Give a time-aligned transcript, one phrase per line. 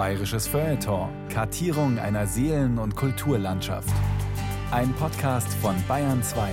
[0.00, 1.10] Bayerisches Feuilleton.
[1.28, 3.92] Kartierung einer Seelen- und Kulturlandschaft.
[4.70, 6.50] Ein Podcast von Bayern 2.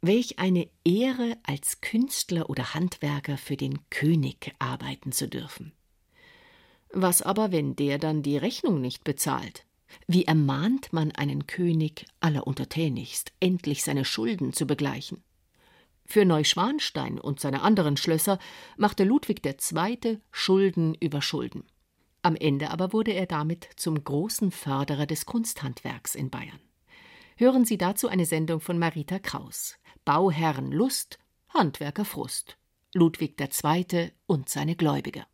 [0.00, 5.70] Welch eine Ehre, als Künstler oder Handwerker für den König arbeiten zu dürfen.
[6.92, 9.66] Was aber, wenn der dann die Rechnung nicht bezahlt?
[10.08, 15.22] Wie ermahnt man einen König alleruntertänigst, endlich seine Schulden zu begleichen?
[16.04, 18.38] Für Neuschwanstein und seine anderen Schlösser
[18.76, 20.18] machte Ludwig II.
[20.30, 21.64] Schulden über Schulden.
[22.22, 26.60] Am Ende aber wurde er damit zum großen Förderer des Kunsthandwerks in Bayern.
[27.36, 29.76] Hören Sie dazu eine Sendung von Marita Kraus.
[30.04, 31.18] Bauherren Lust,
[31.48, 32.56] Handwerker Frust.
[32.94, 34.12] Ludwig II.
[34.26, 35.26] und seine Gläubiger.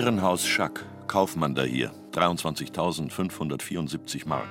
[0.00, 4.48] Ehrenhaus Schack, Kaufmann da hier, 23.574 Mark.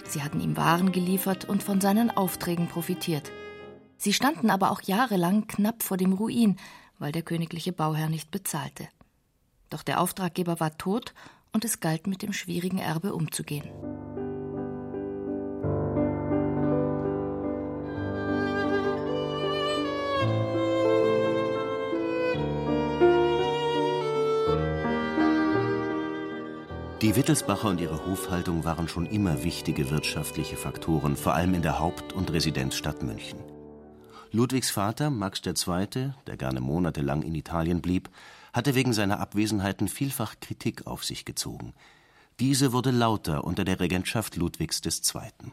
[0.05, 3.33] Sie hatten ihm Waren geliefert und von seinen Aufträgen profitiert.
[3.97, 6.57] Sie standen aber auch jahrelang knapp vor dem Ruin,
[6.99, 8.89] weil der königliche Bauherr nicht bezahlte.
[9.71, 11.15] Doch der Auftraggeber war tot
[11.53, 13.69] und es galt mit dem schwierigen Erbe umzugehen.
[27.01, 31.79] Die Wittelsbacher und ihre Hofhaltung waren schon immer wichtige wirtschaftliche Faktoren, vor allem in der
[31.79, 33.39] Haupt- und Residenzstadt München.
[34.33, 38.11] Ludwigs Vater, Max II., der gerne monatelang in Italien blieb,
[38.53, 41.73] hatte wegen seiner Abwesenheiten vielfach Kritik auf sich gezogen.
[42.41, 45.53] Diese wurde lauter unter der Regentschaft Ludwigs II.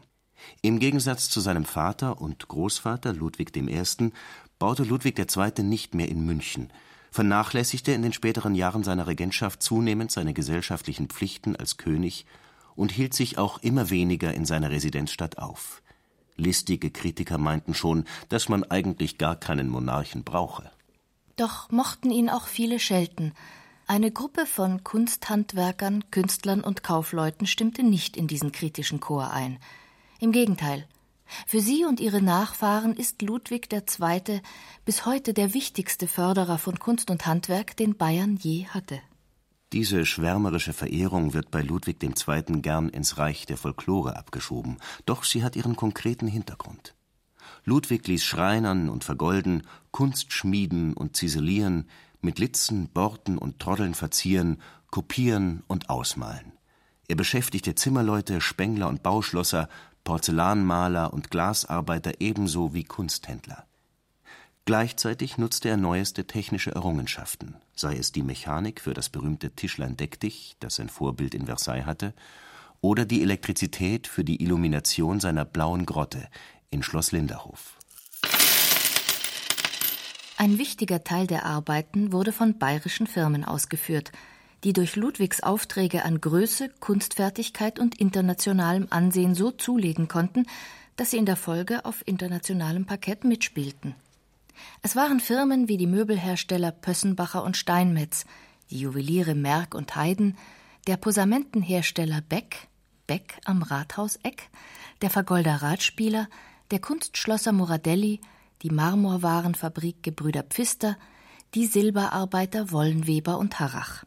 [0.62, 4.12] Im Gegensatz zu seinem Vater und Großvater Ludwig I.
[4.58, 5.62] baute Ludwig II.
[5.62, 6.72] nicht mehr in München,
[7.16, 12.26] vernachlässigte in den späteren Jahren seiner Regentschaft zunehmend seine gesellschaftlichen Pflichten als König
[12.74, 15.82] und hielt sich auch immer weniger in seiner Residenzstadt auf.
[16.36, 20.70] Listige Kritiker meinten schon, dass man eigentlich gar keinen Monarchen brauche.
[21.36, 23.32] Doch mochten ihn auch viele schelten.
[23.86, 29.58] Eine Gruppe von Kunsthandwerkern, Künstlern und Kaufleuten stimmte nicht in diesen kritischen Chor ein.
[30.20, 30.86] Im Gegenteil,
[31.46, 34.40] für sie und ihre Nachfahren ist Ludwig II.
[34.84, 39.00] bis heute der wichtigste Förderer von Kunst und Handwerk, den Bayern je hatte.
[39.72, 42.60] Diese schwärmerische Verehrung wird bei Ludwig II.
[42.62, 46.94] gern ins Reich der Folklore abgeschoben, doch sie hat ihren konkreten Hintergrund.
[47.64, 51.88] Ludwig ließ schreinern und vergolden, Kunst schmieden und ziselieren,
[52.20, 56.52] mit Litzen, Borten und Troddeln verzieren, kopieren und ausmalen.
[57.08, 59.68] Er beschäftigte Zimmerleute, Spengler und Bauschlosser,
[60.06, 63.66] Porzellanmaler und Glasarbeiter ebenso wie Kunsthändler.
[64.64, 70.20] Gleichzeitig nutzte er neueste technische Errungenschaften, sei es die Mechanik für das berühmte Tischlein deck
[70.20, 72.14] dich, das sein Vorbild in Versailles hatte,
[72.80, 76.28] oder die Elektrizität für die Illumination seiner blauen Grotte
[76.70, 77.76] in Schloss Linderhof.
[80.36, 84.12] Ein wichtiger Teil der Arbeiten wurde von bayerischen Firmen ausgeführt,
[84.64, 90.46] die durch Ludwigs Aufträge an Größe, Kunstfertigkeit und internationalem Ansehen so zulegen konnten,
[90.96, 93.94] dass sie in der Folge auf internationalem Parkett mitspielten.
[94.82, 98.24] Es waren Firmen wie die Möbelhersteller Pössenbacher und Steinmetz,
[98.70, 100.36] die Juweliere Merck und Heiden,
[100.86, 102.68] der Posamentenhersteller Beck,
[103.06, 104.48] Beck am Rathauseck,
[105.02, 106.28] der Vergolder Radspieler,
[106.70, 108.20] der Kunstschlosser Moradelli,
[108.62, 110.96] die Marmorwarenfabrik Gebrüder Pfister,
[111.54, 114.04] die Silberarbeiter Wollenweber und Harrach.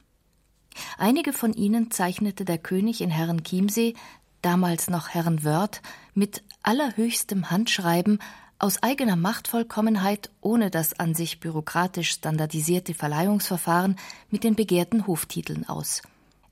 [0.98, 3.96] Einige von ihnen zeichnete der König in Herrenchiemsee,
[4.42, 5.82] damals noch Herrenwörth,
[6.14, 8.20] mit allerhöchstem Handschreiben
[8.60, 13.96] aus eigener Machtvollkommenheit, ohne das an sich bürokratisch standardisierte Verleihungsverfahren
[14.30, 16.02] mit den begehrten Hoftiteln aus.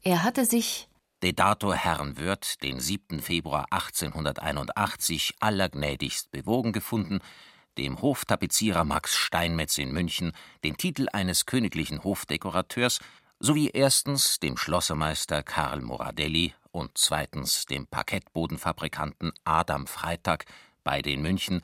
[0.03, 0.87] Er hatte sich
[1.23, 3.21] De dato Herrenwörth den 7.
[3.21, 7.19] Februar 1881 allergnädigst bewogen gefunden,
[7.79, 10.31] dem Hoftapezierer Max Steinmetz in München
[10.63, 12.99] den Titel eines königlichen Hofdekorateurs
[13.39, 20.45] sowie erstens dem Schlossermeister Karl Moradelli und zweitens dem Parkettbodenfabrikanten Adam Freitag,
[20.83, 21.61] beide in München,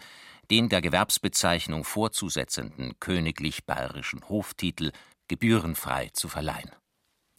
[0.52, 4.92] den der Gewerbsbezeichnung vorzusetzenden königlich bayerischen Hoftitel
[5.28, 6.70] gebührenfrei zu verleihen.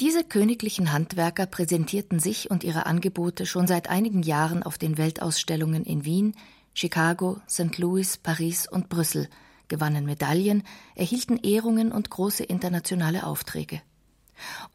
[0.01, 5.85] Diese königlichen Handwerker präsentierten sich und ihre Angebote schon seit einigen Jahren auf den Weltausstellungen
[5.85, 6.35] in Wien,
[6.73, 7.79] Chicago, St.
[7.79, 9.29] Louis, Paris und Brüssel,
[9.69, 10.65] gewannen Medaillen,
[10.97, 13.81] erhielten Ehrungen und große internationale Aufträge.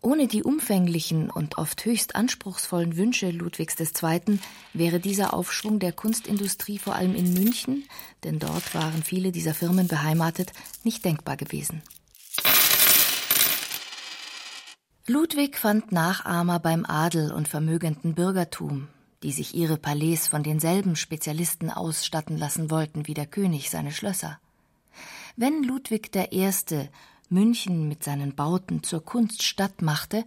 [0.01, 4.39] Ohne die umfänglichen und oft höchst anspruchsvollen Wünsche Ludwigs II.
[4.73, 7.83] wäre dieser Aufschwung der Kunstindustrie vor allem in München,
[8.23, 11.81] denn dort waren viele dieser Firmen beheimatet, nicht denkbar gewesen.
[15.05, 18.89] Ludwig fand Nachahmer beim Adel und vermögenden Bürgertum,
[19.23, 24.39] die sich ihre Palais von denselben Spezialisten ausstatten lassen wollten wie der König seine Schlösser.
[25.35, 26.51] Wenn Ludwig I.
[27.29, 30.23] München mit seinen Bauten zur Kunststadt machte,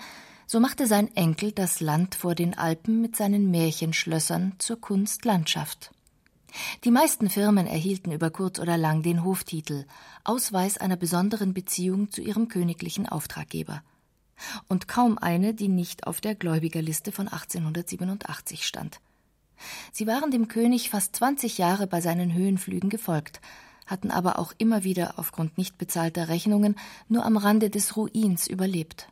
[0.46, 5.90] so machte sein Enkel das Land vor den Alpen mit seinen Märchenschlössern zur Kunstlandschaft.
[6.84, 9.86] Die meisten Firmen erhielten über kurz oder lang den Hoftitel,
[10.24, 13.82] Ausweis einer besonderen Beziehung zu ihrem königlichen Auftraggeber.
[14.68, 19.00] Und kaum eine, die nicht auf der Gläubigerliste von 1887 stand.
[19.92, 23.40] Sie waren dem König fast 20 Jahre bei seinen Höhenflügen gefolgt,
[23.92, 26.74] hatten aber auch immer wieder aufgrund nicht bezahlter Rechnungen
[27.08, 29.08] nur am Rande des Ruins überlebt.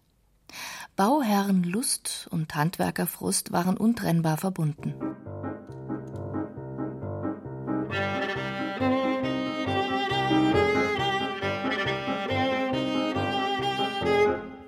[0.97, 4.95] Bauherrenlust und Handwerkerfrust waren untrennbar verbunden.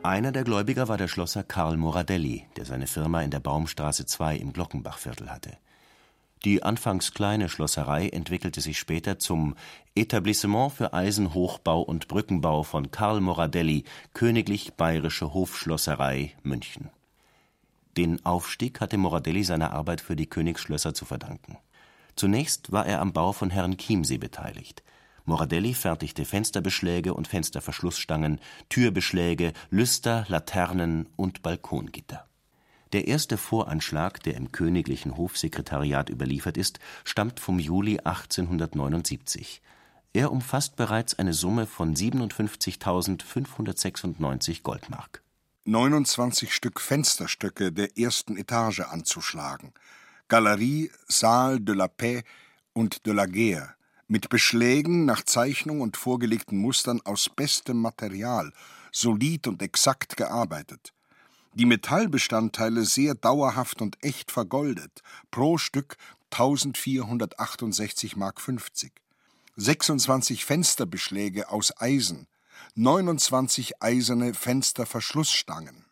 [0.05, 4.37] Einer der Gläubiger war der Schlosser Karl Moradelli, der seine Firma in der Baumstraße 2
[4.37, 5.57] im Glockenbachviertel hatte.
[6.45, 9.55] Die anfangs kleine Schlosserei entwickelte sich später zum
[9.95, 16.91] Etablissement für Eisenhochbau und Brückenbau von Karl Moradelli, Königlich Bayerische Hofschlosserei, München.
[17.97, 21.59] Den Aufstieg hatte Moradelli seiner Arbeit für die Königsschlösser zu verdanken.
[22.17, 24.83] Zunächst war er am Bau von Herrenchiemsee beteiligt.
[25.25, 32.27] Moradelli fertigte Fensterbeschläge und Fensterverschlussstangen, Türbeschläge, Lüster, Laternen und Balkongitter
[32.93, 39.63] der erste Voranschlag, der im Königlichen Hofsekretariat überliefert ist, stammt vom Juli 1879.
[40.13, 45.23] Er umfasst bereits eine Summe von 57.596 Goldmark.
[45.65, 49.73] 29 Stück Fensterstöcke der ersten Etage anzuschlagen.
[50.29, 52.29] Galerie, Saal de la Paix
[52.73, 53.75] und de la Guerre
[54.09, 58.53] mit Beschlägen nach Zeichnung und vorgelegten Mustern aus bestem Material,
[58.91, 60.93] solid und exakt gearbeitet
[61.55, 65.97] die Metallbestandteile sehr dauerhaft und echt vergoldet, pro Stück
[66.31, 68.93] 1468 Mark 50.
[69.57, 72.27] 26 Fensterbeschläge aus Eisen,
[72.75, 75.85] 29 eiserne Fensterverschlussstangen.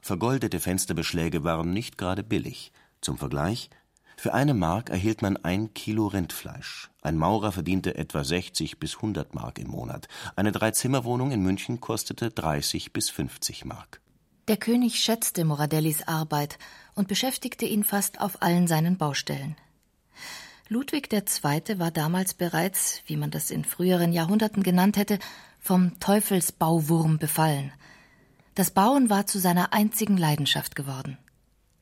[0.00, 2.72] Vergoldete Fensterbeschläge waren nicht gerade billig.
[3.00, 3.70] Zum Vergleich:
[4.16, 6.90] Für eine Mark erhielt man ein Kilo Rindfleisch.
[7.02, 10.06] Ein Maurer verdiente etwa 60 bis 100 Mark im Monat.
[10.36, 14.00] Eine Dreizimmerwohnung in München kostete 30 bis 50 Mark.
[14.48, 16.58] Der König schätzte Moradellis Arbeit
[16.94, 19.56] und beschäftigte ihn fast auf allen seinen Baustellen.
[20.70, 21.78] Ludwig II.
[21.78, 25.18] war damals bereits, wie man das in früheren Jahrhunderten genannt hätte,
[25.60, 27.72] vom Teufelsbauwurm befallen.
[28.54, 31.18] Das Bauen war zu seiner einzigen Leidenschaft geworden.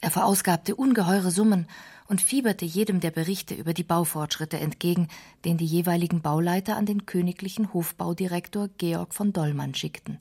[0.00, 1.68] Er verausgabte ungeheure Summen
[2.08, 5.06] und fieberte jedem der Berichte über die Baufortschritte entgegen,
[5.44, 10.20] den die jeweiligen Bauleiter an den königlichen Hofbaudirektor Georg von Dollmann schickten.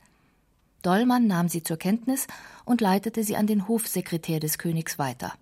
[0.86, 2.28] Dollmann nahm sie zur Kenntnis
[2.64, 5.34] und leitete sie an den Hofsekretär des Königs weiter.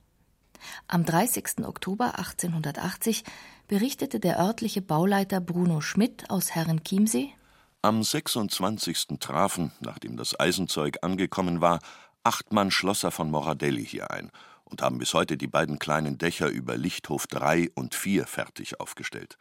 [0.88, 1.66] Am 30.
[1.66, 3.26] Oktober 1880
[3.68, 7.34] berichtete der örtliche Bauleiter Bruno Schmidt aus Herrenchiemsee
[7.82, 9.20] Am 26.
[9.20, 11.80] trafen, nachdem das Eisenzeug angekommen war,
[12.24, 14.32] acht Mann Schlosser von Moradelli hier ein
[14.64, 19.38] und haben bis heute die beiden kleinen Dächer über Lichthof 3 und 4 fertig aufgestellt.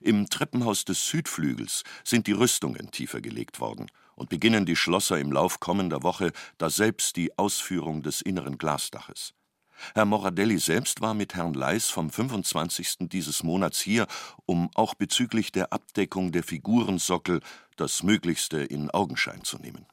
[0.00, 5.30] Im Treppenhaus des Südflügels sind die Rüstungen tiefer gelegt worden und beginnen die Schlosser im
[5.30, 9.34] Lauf kommender Woche daselbst die Ausführung des inneren Glasdaches.
[9.94, 13.08] Herr Moradelli selbst war mit Herrn Leis vom 25.
[13.08, 14.06] dieses Monats hier,
[14.46, 17.40] um auch bezüglich der Abdeckung der Figurensockel
[17.76, 19.86] das Möglichste in Augenschein zu nehmen.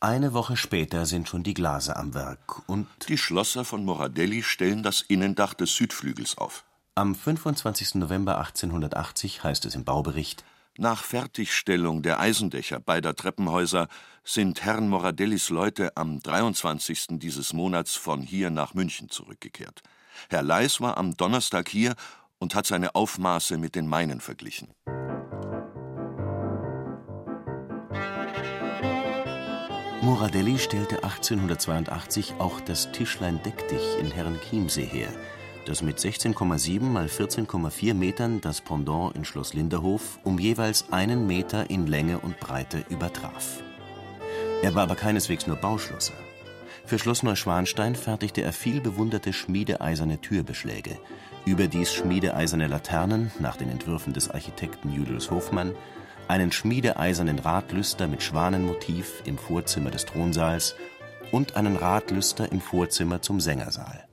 [0.00, 4.82] Eine Woche später sind schon die Glase am Werk und Die Schlosser von Moradelli stellen
[4.82, 6.64] das Innendach des Südflügels auf.
[6.94, 7.96] am 25.
[7.96, 10.44] November 1880 heißt es im Baubericht
[10.76, 13.86] Nach Fertigstellung der Eisendächer beider Treppenhäuser
[14.24, 17.18] sind Herrn Moradellis Leute am 23.
[17.20, 19.82] dieses Monats von hier nach München zurückgekehrt.
[20.30, 21.94] Herr Leis war am Donnerstag hier
[22.38, 24.74] und hat seine Aufmaße mit den meinen verglichen.
[30.02, 35.08] Moradelli stellte 1882 auch das Tischlein Deck dich in Herrenchiemsee her,
[35.66, 41.70] das mit 16,7 mal 14,4 Metern das Pendant in Schloss Linderhof um jeweils einen Meter
[41.70, 43.62] in Länge und Breite übertraf.
[44.62, 46.14] Er war aber keineswegs nur Bauschlosser.
[46.86, 50.98] Für Schloss Neuschwanstein fertigte er viel bewunderte schmiedeeiserne Türbeschläge,
[51.46, 55.74] überdies schmiedeeiserne Laternen nach den Entwürfen des Architekten Julius Hofmann,
[56.28, 60.74] einen schmiedeeisernen Radlüster mit Schwanenmotiv im Vorzimmer des Thronsaals
[61.32, 64.06] und einen Radlüster im Vorzimmer zum Sängersaal.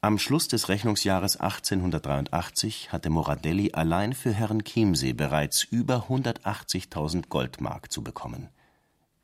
[0.00, 7.90] Am Schluss des Rechnungsjahres 1883 hatte Moradelli allein für Herrn Chiemsee bereits über 180.000 Goldmark
[7.90, 8.48] zu bekommen.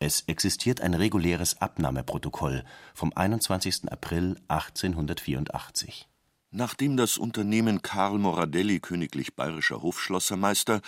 [0.01, 3.93] Es existiert ein reguläres Abnahmeprotokoll vom 21.
[3.93, 6.09] April 1884.
[6.51, 10.81] Nachdem das Unternehmen Karl Moradelli königlich bayerischer Hofschlossermeister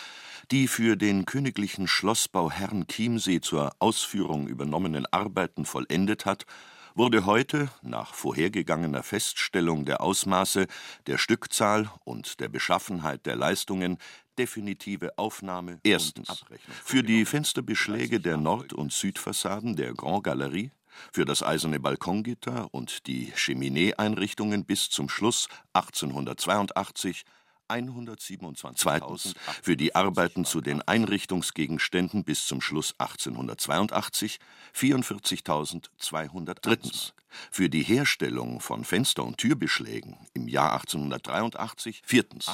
[0.50, 6.44] die für den königlichen Schlossbau Herrn Chiemsee zur Ausführung übernommenen Arbeiten vollendet hat,
[6.96, 10.66] wurde heute, nach vorhergegangener Feststellung der Ausmaße,
[11.06, 13.98] der Stückzahl und der Beschaffenheit der Leistungen
[14.38, 16.44] definitive Aufnahme Erstens.
[16.84, 20.70] Für die Fensterbeschläge der Nord- und Südfassaden der Grand Galerie,
[21.12, 27.24] für das eiserne Balkongitter und die Cheminee-Einrichtungen bis zum Schluss 1882
[27.68, 34.38] 127.000, für die Arbeiten zu den Einrichtungsgegenständen bis zum Schluss 1882
[34.74, 36.56] 44.200.
[36.60, 37.14] Drittens.
[37.50, 42.02] Für die Herstellung von Fenster- und Türbeschlägen im Jahr 1883.
[42.04, 42.50] Viertens.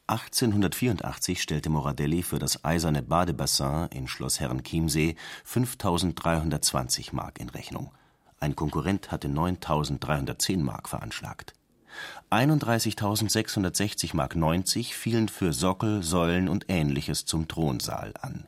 [0.09, 5.15] 1884 stellte Moradelli für das eiserne Badebassin in Schloss Herrenchiemsee
[5.49, 7.93] 5.320 Mark in Rechnung.
[8.41, 11.53] Ein Konkurrent hatte 9.310 Mark veranschlagt.
[12.31, 18.47] 31.660 Mark 90 fielen für Sockel, Säulen und Ähnliches zum Thronsaal an.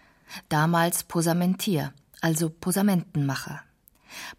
[0.49, 3.61] damals Posamentier, also Posamentenmacher.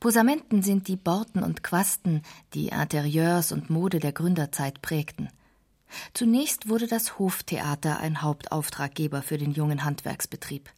[0.00, 2.22] Posamenten sind die Borten und Quasten,
[2.52, 5.30] die Interieurs und Mode der Gründerzeit prägten.
[6.12, 10.70] Zunächst wurde das Hoftheater ein Hauptauftraggeber für den jungen Handwerksbetrieb.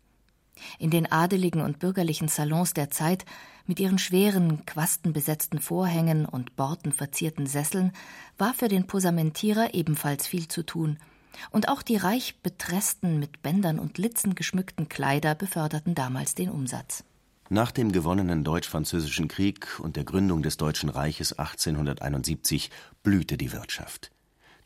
[0.79, 3.25] In den adeligen und bürgerlichen Salons der Zeit
[3.67, 7.93] mit ihren schweren, quastenbesetzten Vorhängen und bortenverzierten Sesseln
[8.39, 10.99] war für den Posamentierer ebenfalls viel zu tun,
[11.51, 17.05] und auch die reich betressten, mit Bändern und Litzen geschmückten Kleider beförderten damals den Umsatz.
[17.51, 22.71] Nach dem gewonnenen Deutsch-Französischen Krieg und der Gründung des Deutschen Reiches 1871
[23.03, 24.11] blühte die Wirtschaft.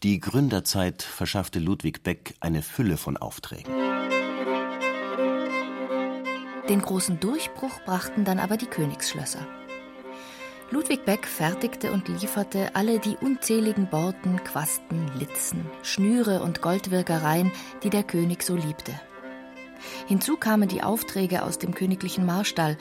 [0.02, 3.72] Die Gründerzeit verschaffte Ludwig Beck eine Fülle von Aufträgen.
[6.68, 9.46] Den großen Durchbruch brachten dann aber die Königsschlösser.
[10.72, 17.52] Ludwig Beck fertigte und lieferte alle die unzähligen Borten, Quasten, Litzen, Schnüre und Goldwirkereien,
[17.82, 18.98] die der König so liebte.
[20.08, 22.78] Hinzu kamen die Aufträge aus dem königlichen Marstall,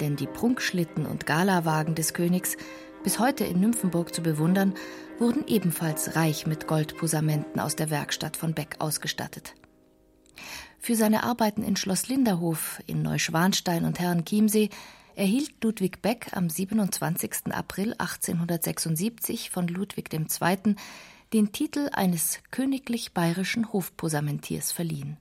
[0.00, 2.56] denn die Prunkschlitten und Galawagen des Königs,
[3.04, 4.74] bis heute in Nymphenburg zu bewundern,
[5.20, 9.54] wurden ebenfalls reich mit Goldposamenten aus der Werkstatt von Beck ausgestattet.
[10.80, 14.70] Für seine Arbeiten in Schloss Linderhof, in Neuschwanstein und Herrenchiemsee
[15.18, 17.52] erhielt Ludwig Beck am 27.
[17.52, 20.76] April 1876 von Ludwig II.
[21.32, 25.16] den Titel eines königlich bayerischen Hofposamentiers verliehen.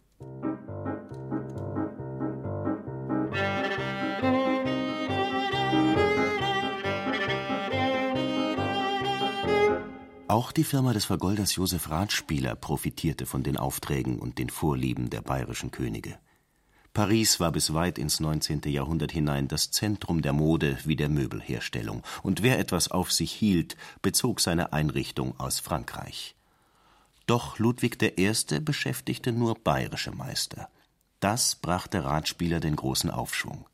[10.28, 15.22] Auch die Firma des Vergolders Josef Ratspieler profitierte von den Aufträgen und den Vorlieben der
[15.22, 16.20] bayerischen Könige.
[16.98, 18.62] Paris war bis weit ins 19.
[18.66, 23.78] Jahrhundert hinein das Zentrum der Mode wie der Möbelherstellung, und wer etwas auf sich hielt,
[24.02, 26.34] bezog seine Einrichtung aus Frankreich.
[27.28, 28.60] Doch Ludwig I.
[28.62, 30.70] beschäftigte nur bayerische Meister.
[31.20, 33.68] Das brachte Ratspieler den großen Aufschwung.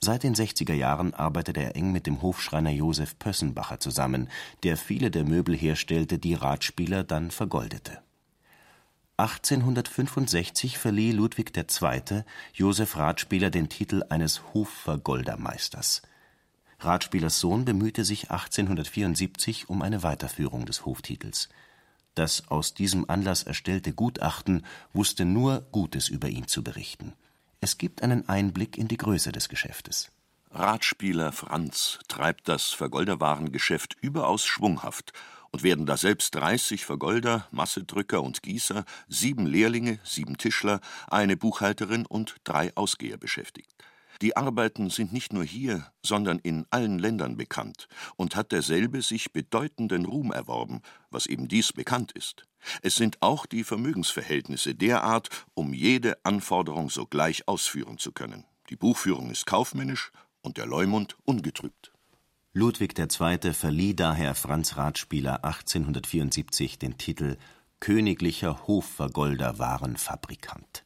[0.00, 4.28] Seit den 60er Jahren arbeitete er eng mit dem Hofschreiner Josef Pössenbacher zusammen,
[4.64, 8.02] der viele der Möbel herstellte, die Ratspieler dann vergoldete.
[9.16, 12.24] 1865 verlieh Ludwig II.
[12.52, 16.02] Josef Ratspieler den Titel eines Hofvergoldermeisters.
[16.80, 21.48] Ratspielers Sohn bemühte sich 1874 um eine Weiterführung des Hoftitels.
[22.14, 27.14] Das aus diesem Anlass erstellte Gutachten wusste nur Gutes über ihn zu berichten
[27.62, 30.10] es gibt einen Einblick in die Größe des Geschäftes.
[30.50, 35.12] Ratspieler Franz treibt das Vergolderwarengeschäft überaus schwunghaft
[35.52, 42.06] und werden da selbst 30 Vergolder, Massedrücker und Gießer, sieben Lehrlinge, sieben Tischler, eine Buchhalterin
[42.06, 43.70] und drei Ausgeher beschäftigt.
[44.22, 49.32] Die Arbeiten sind nicht nur hier, sondern in allen Ländern bekannt und hat derselbe sich
[49.32, 50.80] bedeutenden Ruhm erworben,
[51.10, 52.44] was eben dies bekannt ist.
[52.82, 58.44] Es sind auch die Vermögensverhältnisse derart, um jede Anforderung sogleich ausführen zu können.
[58.70, 61.91] Die Buchführung ist kaufmännisch und der Leumund ungetrübt.
[62.54, 63.54] Ludwig II.
[63.54, 67.38] verlieh daher Franz Ratspieler 1874 den Titel
[67.80, 70.84] Königlicher Hofvergolder Warenfabrikant.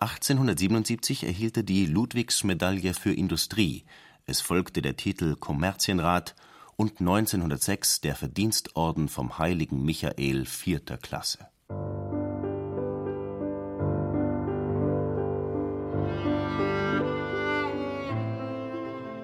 [0.00, 3.84] 1877 erhielt er die Ludwigsmedaille für Industrie,
[4.26, 6.36] es folgte der Titel Kommerzienrat
[6.76, 11.48] und 1906 der Verdienstorden vom heiligen Michael vierter Klasse.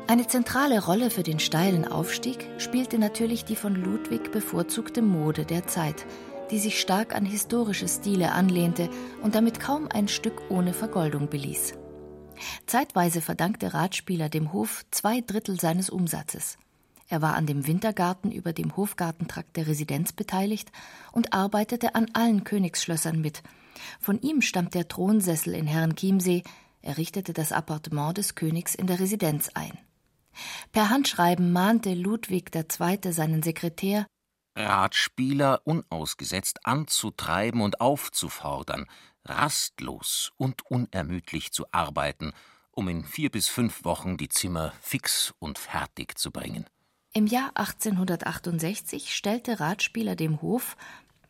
[0.09, 5.67] Eine zentrale Rolle für den steilen Aufstieg spielte natürlich die von Ludwig bevorzugte Mode der
[5.67, 6.07] Zeit,
[6.53, 8.89] die sich stark an historische Stile anlehnte
[9.25, 11.75] und damit kaum ein Stück ohne Vergoldung beließ.
[12.67, 16.57] Zeitweise verdankte Ratspieler dem Hof zwei Drittel seines Umsatzes.
[17.09, 20.71] Er war an dem Wintergarten über dem Hofgartentrakt der Residenz beteiligt
[21.11, 23.43] und arbeitete an allen Königsschlössern mit.
[24.01, 26.45] Von ihm stammt der Thronsessel in Herrenchiemsee,
[26.81, 29.77] er richtete das Appartement des Königs in der Residenz ein.
[30.73, 33.13] Per Handschreiben mahnte Ludwig II.
[33.13, 34.07] seinen Sekretär,
[34.57, 38.87] Ratspieler unausgesetzt anzutreiben und aufzufordern,
[39.25, 42.33] rastlos und unermüdlich zu arbeiten,
[42.71, 46.67] um in vier bis fünf Wochen die Zimmer fix und fertig zu bringen.
[47.13, 50.77] Im Jahr 1868 stellte Ratspieler dem Hof,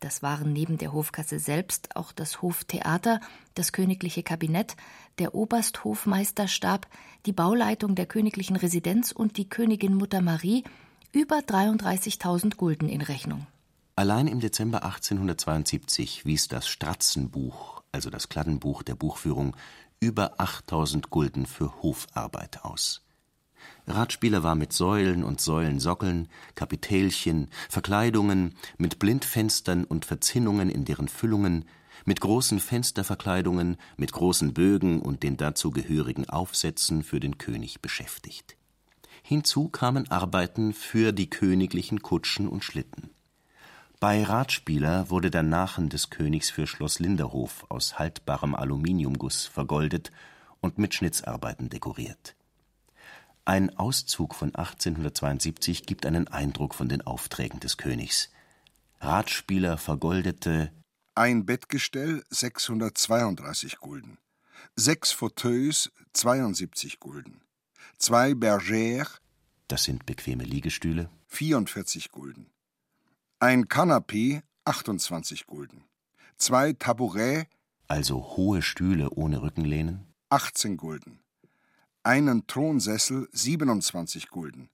[0.00, 3.20] das waren neben der Hofkasse selbst auch das Hoftheater,
[3.54, 4.76] das königliche Kabinett,
[5.18, 6.86] der Obersthofmeisterstab,
[7.24, 10.64] die Bauleitung der königlichen Residenz und die Königin Mutter Marie
[11.12, 13.46] über 33.000 Gulden in Rechnung.
[13.94, 19.56] Allein im Dezember 1872 wies das Stratzenbuch, also das Kladdenbuch der Buchführung,
[20.00, 23.05] über 8000 Gulden für Hofarbeit aus.
[23.88, 31.64] Radspieler war mit Säulen und Säulensockeln, Kapitälchen, Verkleidungen, mit Blindfenstern und Verzinnungen in deren Füllungen,
[32.04, 38.56] mit großen Fensterverkleidungen, mit großen Bögen und den dazu gehörigen Aufsätzen für den König beschäftigt.
[39.22, 43.10] Hinzu kamen Arbeiten für die königlichen Kutschen und Schlitten.
[43.98, 50.12] Bei Ratspieler wurde der Nachen des Königs für Schloss Linderhof aus haltbarem Aluminiumguss vergoldet
[50.60, 52.35] und mit Schnitzarbeiten dekoriert.
[53.48, 58.28] Ein Auszug von 1872 gibt einen Eindruck von den Aufträgen des Königs.
[59.00, 60.72] Ratspieler vergoldete
[61.14, 64.18] ein Bettgestell 632 Gulden,
[64.74, 67.40] sechs Fauteuils 72 Gulden,
[67.98, 69.20] zwei Bergères,
[69.68, 72.50] das sind bequeme Liegestühle, 44 Gulden,
[73.38, 75.84] ein Kanapee, 28 Gulden,
[76.36, 77.48] zwei Tabourets,
[77.86, 81.20] also hohe Stühle ohne Rückenlehnen, 18 Gulden,
[82.06, 84.70] einen Thronsessel, 27 Gulden,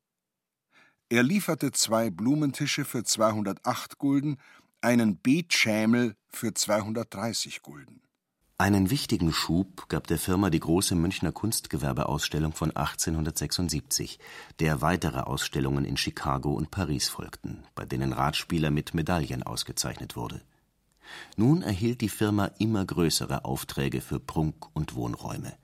[1.09, 4.37] Er lieferte zwei Blumentische für 208 Gulden,
[4.83, 8.03] einen Beetschämel für 230 Gulden.
[8.59, 14.19] Einen wichtigen Schub gab der Firma die große Münchner Kunstgewerbeausstellung von 1876,
[14.61, 20.43] der weitere Ausstellungen in Chicago und Paris folgten, bei denen Radspieler mit Medaillen ausgezeichnet wurde.
[21.37, 25.57] Nun erhielt die Firma immer größere Aufträge für Prunk und Wohnräume.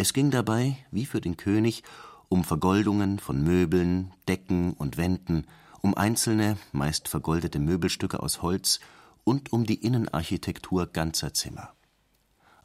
[0.00, 1.82] Es ging dabei, wie für den König,
[2.30, 5.46] um Vergoldungen von Möbeln, Decken und Wänden,
[5.82, 8.80] um einzelne, meist vergoldete Möbelstücke aus Holz
[9.24, 11.74] und um die Innenarchitektur ganzer Zimmer.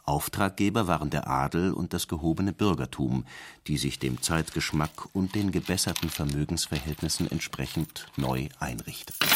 [0.04, 3.26] Auftraggeber waren der Adel und das gehobene Bürgertum,
[3.68, 9.28] die sich dem Zeitgeschmack und den gebesserten Vermögensverhältnissen entsprechend neu einrichteten.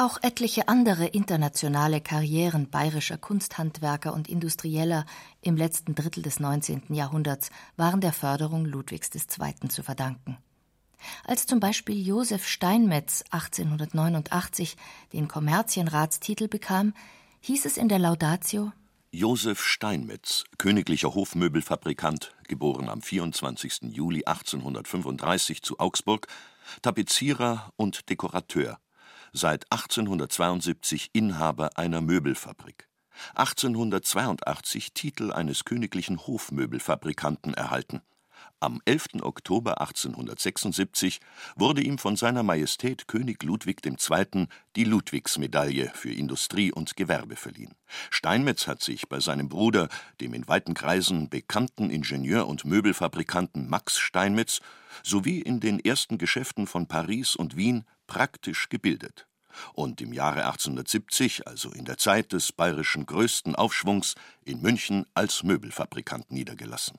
[0.00, 5.04] Auch etliche andere internationale Karrieren bayerischer Kunsthandwerker und Industrieller
[5.42, 6.94] im letzten Drittel des 19.
[6.94, 9.68] Jahrhunderts waren der Förderung Ludwigs II.
[9.68, 10.38] zu verdanken.
[11.24, 14.76] Als zum Beispiel Josef Steinmetz 1889
[15.12, 16.94] den Kommerzienratstitel bekam,
[17.40, 18.70] hieß es in der Laudatio
[19.10, 23.90] Josef Steinmetz, königlicher Hofmöbelfabrikant, geboren am 24.
[23.90, 26.28] Juli 1835 zu Augsburg,
[26.82, 28.78] Tapezierer und Dekorateur,
[29.32, 32.88] seit 1872 Inhaber einer Möbelfabrik,
[33.34, 38.02] 1882 Titel eines königlichen Hofmöbelfabrikanten erhalten.
[38.60, 39.22] Am 11.
[39.22, 41.20] Oktober 1876
[41.54, 44.46] wurde ihm von seiner Majestät König Ludwig II.
[44.74, 47.74] die Ludwigsmedaille für Industrie und Gewerbe verliehen.
[48.10, 49.88] Steinmetz hat sich bei seinem Bruder,
[50.20, 54.60] dem in weiten Kreisen bekannten Ingenieur und Möbelfabrikanten Max Steinmetz,
[55.04, 59.28] sowie in den ersten Geschäften von Paris und Wien praktisch gebildet
[59.74, 65.42] und im Jahre 1870, also in der Zeit des bayerischen größten Aufschwungs, in München als
[65.42, 66.98] Möbelfabrikant niedergelassen.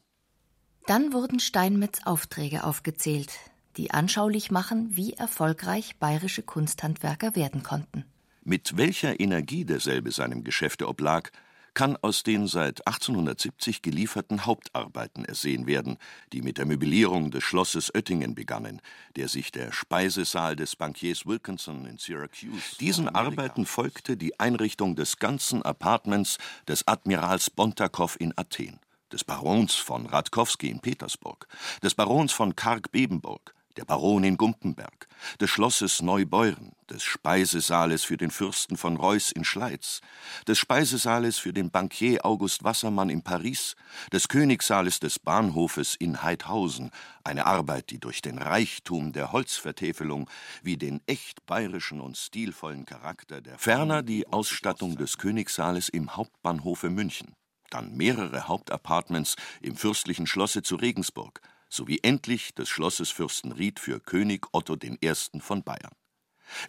[0.88, 3.32] Dann wurden Steinmetz Aufträge aufgezählt,
[3.78, 8.06] die anschaulich machen, wie erfolgreich bayerische Kunsthandwerker werden konnten.
[8.43, 11.32] Mit welcher Energie derselbe seinem Geschäfte oblag,
[11.73, 15.97] kann aus den seit 1870 gelieferten Hauptarbeiten ersehen werden,
[16.34, 18.82] die mit der Möblierung des Schlosses Oettingen begannen,
[19.15, 22.77] der sich der Speisesaal des Bankiers Wilkinson in Syracuse.
[22.79, 28.79] Diesen Arbeiten folgte die Einrichtung des ganzen Apartments des Admirals Bontakow in Athen,
[29.12, 31.47] des Barons von Radkowski in Petersburg,
[31.84, 35.07] des Barons von Karg-Bebenburg, der Baronin Gumpenberg,
[35.39, 40.01] des Schlosses Neubeuren, des Speisesaales für den Fürsten von Reuß in Schleiz,
[40.49, 43.77] des Speisesaales für den Bankier August Wassermann in Paris,
[44.11, 46.91] des Königssaales des Bahnhofes in Heidhausen,
[47.23, 50.29] eine Arbeit, die durch den Reichtum der Holzvertäfelung
[50.61, 56.89] wie den echt bayerischen und stilvollen Charakter der ferner die Ausstattung des Königssaales im Hauptbahnhofe
[56.89, 57.33] München,
[57.69, 61.39] dann mehrere Hauptapartments im fürstlichen Schlosse zu Regensburg,
[61.69, 65.13] sowie endlich des Schlosses Fürstenried für König Otto I.
[65.39, 65.93] von Bayern.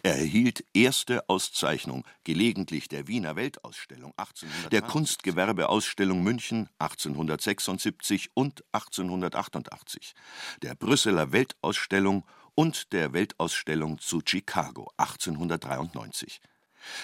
[0.03, 10.13] Er erhielt erste Auszeichnung, gelegentlich der Wiener Weltausstellung 1820, der Kunstgewerbeausstellung München 1876 und 1888,
[10.61, 12.23] der Brüsseler Weltausstellung
[12.55, 16.41] und der Weltausstellung zu Chicago 1893.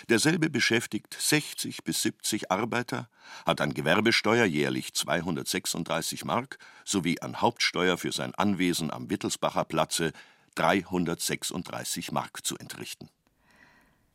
[0.09, 3.09] Derselbe beschäftigt 60 bis 70 Arbeiter,
[3.45, 10.11] hat an Gewerbesteuer jährlich 236 Mark sowie an Hauptsteuer für sein Anwesen am Wittelsbacher Platze
[10.55, 13.09] 336 Mark zu entrichten.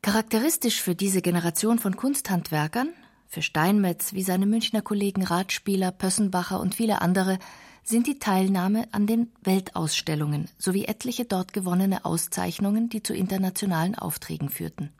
[0.02, 2.92] Charakteristisch für diese Generation von Kunsthandwerkern,
[3.28, 7.38] für Steinmetz wie seine Münchner Kollegen Ratspieler, Pössenbacher und viele andere,
[7.84, 14.50] sind die Teilnahme an den Weltausstellungen sowie etliche dort gewonnene Auszeichnungen, die zu internationalen Aufträgen
[14.50, 14.92] führten.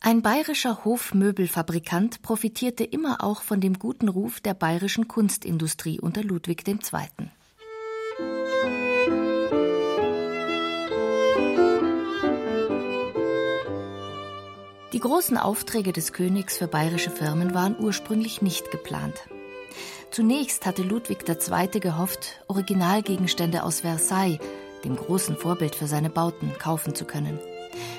[0.00, 6.66] Ein bayerischer Hofmöbelfabrikant profitierte immer auch von dem guten Ruf der bayerischen Kunstindustrie unter Ludwig
[6.66, 6.78] II.
[14.92, 19.26] Die großen Aufträge des Königs für bayerische Firmen waren ursprünglich nicht geplant.
[20.10, 21.80] Zunächst hatte Ludwig II.
[21.80, 24.38] gehofft, Originalgegenstände aus Versailles,
[24.84, 27.40] dem großen Vorbild für seine Bauten, kaufen zu können.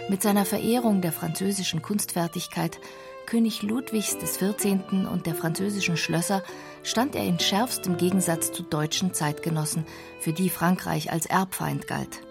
[0.09, 2.79] Mit seiner Verehrung der französischen Kunstfertigkeit
[3.25, 4.79] König Ludwigs XIV.
[5.11, 6.43] und der französischen Schlösser
[6.83, 9.85] stand er in schärfstem Gegensatz zu deutschen Zeitgenossen,
[10.19, 12.21] für die Frankreich als Erbfeind galt.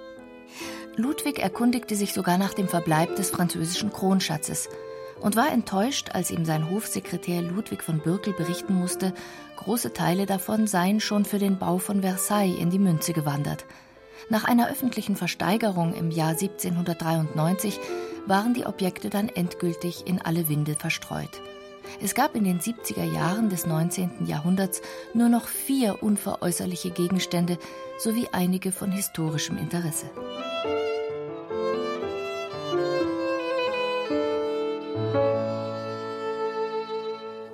[0.97, 4.69] Ludwig erkundigte sich sogar nach dem Verbleib des französischen Kronschatzes
[5.21, 9.13] und war enttäuscht, als ihm sein Hofsekretär Ludwig von Birkel berichten musste,
[9.57, 13.65] große Teile davon seien schon für den Bau von Versailles in die Münze gewandert–
[14.29, 17.79] nach einer öffentlichen Versteigerung im Jahr 1793
[18.27, 21.43] waren die Objekte dann endgültig in alle Winde verstreut.
[22.01, 24.27] Es gab in den 70er Jahren des 19.
[24.27, 24.81] Jahrhunderts
[25.13, 27.59] nur noch vier unveräußerliche Gegenstände
[27.99, 30.11] sowie einige von historischem Interesse.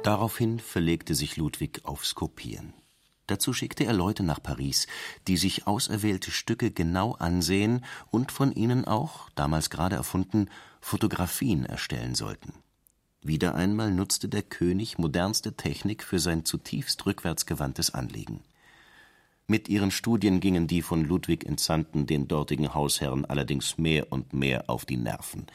[0.02, 2.72] Daraufhin verlegte sich Ludwig aufs Kopieren.
[3.30, 4.88] Dazu schickte er Leute nach Paris,
[5.28, 10.48] die sich auserwählte Stücke genau ansehen und von ihnen auch, damals gerade erfunden,
[10.80, 12.54] Fotografien erstellen sollten.
[13.22, 18.40] Wieder einmal nutzte der König modernste Technik für sein zutiefst rückwärtsgewandtes Anliegen.
[19.46, 24.64] Mit ihren Studien gingen die von Ludwig Entsandten den dortigen Hausherren allerdings mehr und mehr
[24.68, 25.46] auf die Nerven.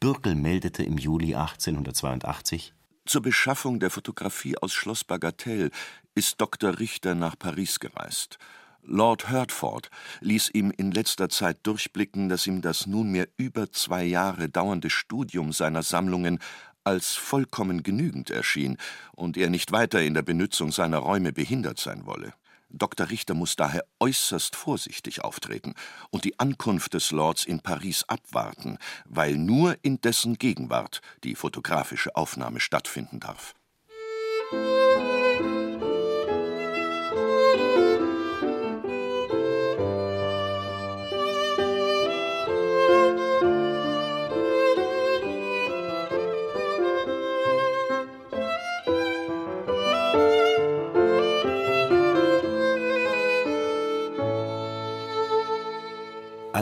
[0.00, 5.70] Bürkel meldete im Juli 1882 Zur Beschaffung der Fotografie aus Schloss Bagatelle
[6.14, 6.78] ist Dr.
[6.78, 8.38] Richter nach Paris gereist.
[8.84, 14.48] Lord Hertford ließ ihm in letzter Zeit durchblicken, dass ihm das nunmehr über zwei Jahre
[14.48, 16.38] dauernde Studium seiner Sammlungen
[16.84, 18.76] als vollkommen genügend erschien
[19.12, 22.34] und er nicht weiter in der Benützung seiner Räume behindert sein wolle.
[22.72, 23.10] Dr.
[23.10, 25.74] Richter muss daher äußerst vorsichtig auftreten
[26.10, 32.16] und die Ankunft des Lords in Paris abwarten, weil nur in dessen Gegenwart die fotografische
[32.16, 33.54] Aufnahme stattfinden darf.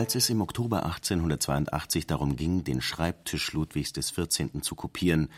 [0.00, 4.62] Als es im Oktober 1882 darum ging, den Schreibtisch Ludwigs XIV.
[4.62, 5.28] zu kopieren,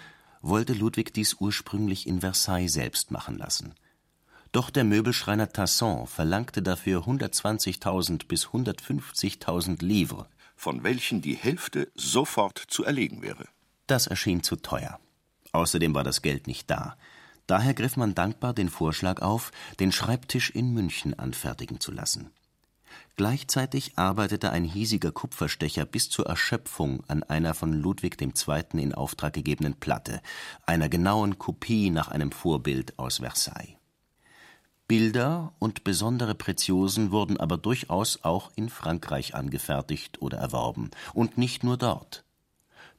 [0.41, 3.75] wollte Ludwig dies ursprünglich in Versailles selbst machen lassen.
[4.53, 12.63] Doch der Möbelschreiner Tasson verlangte dafür 120.000 bis 150.000 Livres, von welchen die Hälfte sofort
[12.69, 13.49] zu erlegen wäre.
[13.89, 15.01] Das erschien zu teuer.
[15.51, 16.97] Außerdem war das Geld nicht da.
[17.49, 22.31] Daher griff man dankbar den Vorschlag auf, den Schreibtisch in München anfertigen zu lassen.
[23.17, 28.65] Gleichzeitig arbeitete ein hiesiger Kupferstecher bis zur Erschöpfung an einer von Ludwig II.
[28.75, 30.21] in Auftrag gegebenen Platte,
[30.67, 33.77] einer genauen Kopie nach einem Vorbild aus Versailles.
[34.89, 41.65] Bilder und besondere Preziosen wurden aber durchaus auch in Frankreich angefertigt oder erworben, und nicht
[41.65, 42.25] nur dort.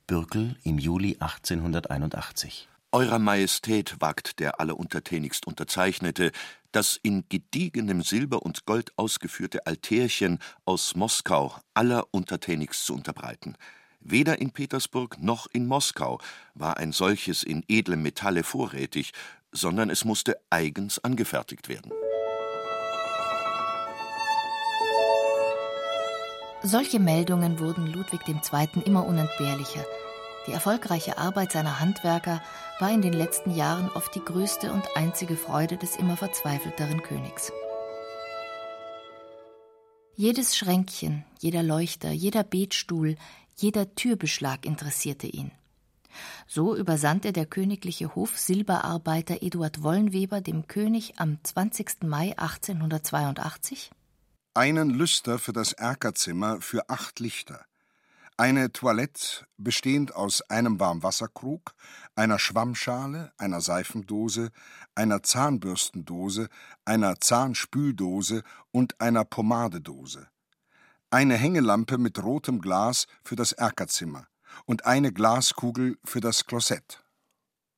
[0.07, 6.31] Bürkel im Juli 1881 Eurer Majestät wagt der alleruntertänigst Unterzeichnete,
[6.75, 13.55] das in gediegenem Silber und Gold ausgeführte Altärchen aus Moskau alleruntertänigst zu unterbreiten.
[14.01, 16.19] Weder in Petersburg noch in Moskau
[16.55, 19.13] war ein solches in edlem Metalle vorrätig,
[19.51, 21.91] sondern es musste eigens angefertigt werden.
[26.63, 28.83] Solche Meldungen wurden Ludwig II.
[28.85, 29.85] immer unentbehrlicher.
[30.47, 32.41] Die erfolgreiche Arbeit seiner Handwerker
[32.79, 37.51] war in den letzten Jahren oft die größte und einzige Freude des immer verzweifelteren Königs.
[40.15, 43.15] Jedes Schränkchen, jeder Leuchter, jeder Betstuhl,
[43.55, 45.51] jeder Türbeschlag interessierte ihn.
[46.45, 52.03] So übersandte der königliche Hof-Silberarbeiter Eduard Wollenweber dem König am 20.
[52.03, 53.91] Mai 1882
[54.53, 57.65] einen Lüster für das Erkerzimmer für acht Lichter,
[58.37, 61.73] eine Toilette bestehend aus einem Warmwasserkrug,
[62.15, 64.51] einer Schwammschale, einer Seifendose,
[64.95, 66.49] einer Zahnbürstendose,
[66.85, 70.27] einer Zahnspüldose und einer Pomadedose,
[71.11, 74.27] eine Hängelampe mit rotem Glas für das Erkerzimmer
[74.65, 77.03] und eine Glaskugel für das Klosett.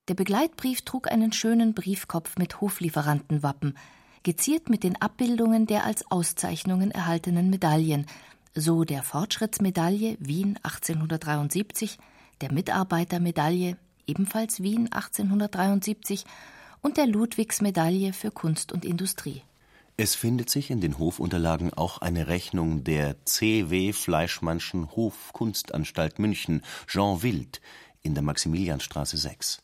[0.07, 3.77] Der Begleitbrief trug einen schönen Briefkopf mit Hoflieferantenwappen,
[4.23, 8.05] geziert mit den Abbildungen der als Auszeichnungen erhaltenen Medaillen,
[8.55, 11.97] so der Fortschrittsmedaille Wien 1873,
[12.41, 16.25] der Mitarbeitermedaille ebenfalls Wien 1873
[16.81, 19.41] und der Ludwigsmedaille für Kunst und Industrie.
[19.97, 23.93] Es findet sich in den Hofunterlagen auch eine Rechnung der C.W.
[23.93, 27.61] Fleischmannschen Hofkunstanstalt München Jean Wild
[28.01, 29.61] in der Maximilianstraße 6.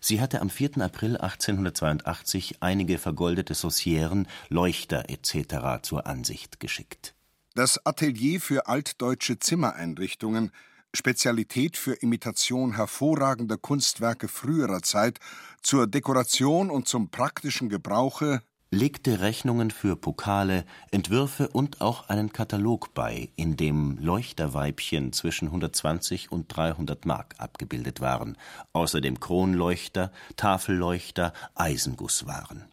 [0.00, 0.78] Sie hatte am 4.
[0.78, 5.82] April 1882 einige vergoldete Saucieren, Leuchter etc.
[5.82, 7.14] zur Ansicht geschickt.
[7.54, 10.50] Das Atelier für altdeutsche Zimmereinrichtungen,
[10.92, 15.20] Spezialität für Imitation hervorragender Kunstwerke früherer Zeit,
[15.62, 18.42] zur Dekoration und zum praktischen Gebrauche
[18.74, 26.32] legte Rechnungen für Pokale, Entwürfe und auch einen Katalog bei, in dem Leuchterweibchen zwischen 120
[26.32, 28.36] und 300 Mark abgebildet waren,
[28.72, 32.64] außerdem Kronleuchter, Tafelleuchter, Eisengusswaren.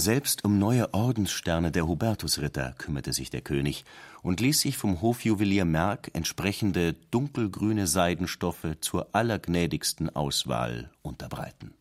[0.00, 3.84] Selbst um neue Ordenssterne der Hubertusritter kümmerte sich der König
[4.22, 11.74] und ließ sich vom Hofjuwelier Merck entsprechende dunkelgrüne Seidenstoffe zur allergnädigsten Auswahl unterbreiten.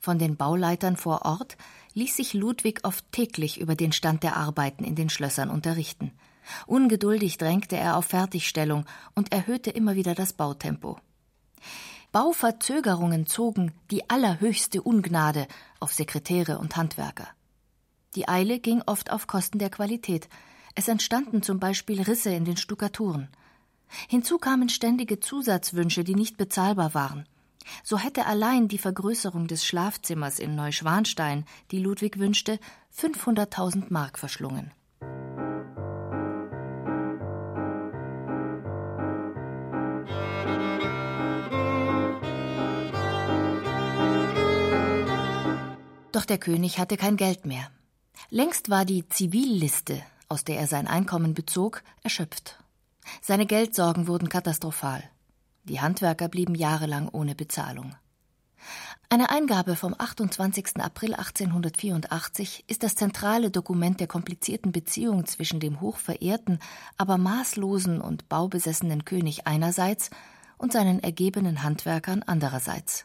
[0.00, 1.56] Von den Bauleitern vor Ort
[1.94, 6.12] ließ sich Ludwig oft täglich über den Stand der Arbeiten in den Schlössern unterrichten.
[6.66, 10.98] Ungeduldig drängte er auf Fertigstellung und erhöhte immer wieder das Bautempo.
[12.12, 15.48] Bauverzögerungen zogen die allerhöchste Ungnade
[15.80, 17.28] auf Sekretäre und Handwerker.
[18.14, 20.28] Die Eile ging oft auf Kosten der Qualität.
[20.74, 23.28] Es entstanden zum Beispiel Risse in den Stuckaturen.
[24.08, 27.26] Hinzu kamen ständige Zusatzwünsche, die nicht bezahlbar waren.
[27.84, 32.58] So hätte allein die Vergrößerung des Schlafzimmers in Neuschwanstein, die Ludwig wünschte,
[32.94, 34.72] 500.000 Mark verschlungen.
[46.12, 47.70] Doch der König hatte kein Geld mehr.
[48.34, 52.56] Längst war die Zivilliste, aus der er sein Einkommen bezog, erschöpft.
[53.20, 55.04] Seine Geldsorgen wurden katastrophal.
[55.64, 57.94] Die Handwerker blieben jahrelang ohne Bezahlung.
[59.10, 60.78] Eine Eingabe vom 28.
[60.78, 66.58] April 1884 ist das zentrale Dokument der komplizierten Beziehung zwischen dem hochverehrten,
[66.96, 70.08] aber maßlosen und baubesessenen König einerseits
[70.56, 73.04] und seinen ergebenen Handwerkern andererseits.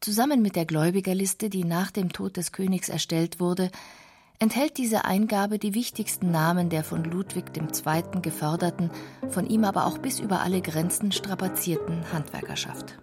[0.00, 3.70] Zusammen mit der Gläubigerliste, die nach dem Tod des Königs erstellt wurde,
[4.38, 8.20] enthält diese Eingabe die wichtigsten Namen der von Ludwig II.
[8.22, 8.90] geförderten,
[9.28, 12.98] von ihm aber auch bis über alle Grenzen strapazierten Handwerkerschaft.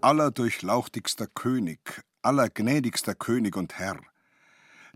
[0.00, 4.00] Allerdurchlauchtigster König, allergnädigster König und Herr,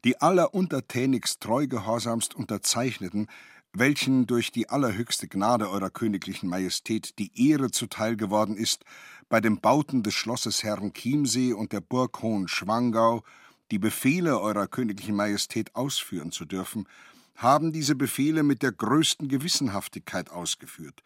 [0.04, 3.28] die alleruntertänigst treugehorsamst unterzeichneten,
[3.72, 8.84] welchen durch die allerhöchste Gnade eurer königlichen Majestät die Ehre zuteil geworden ist,
[9.28, 13.22] bei den Bauten des Schlosses Herrn Chiemsee und der Burg Hohenschwangau
[13.70, 16.88] die Befehle eurer königlichen Majestät ausführen zu dürfen,
[17.34, 21.02] haben diese Befehle mit der größten Gewissenhaftigkeit ausgeführt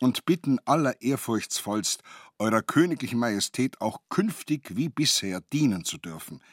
[0.00, 2.02] und bitten allerehrfurchtsvollst
[2.38, 6.40] eurer königlichen Majestät auch künftig wie bisher dienen zu dürfen–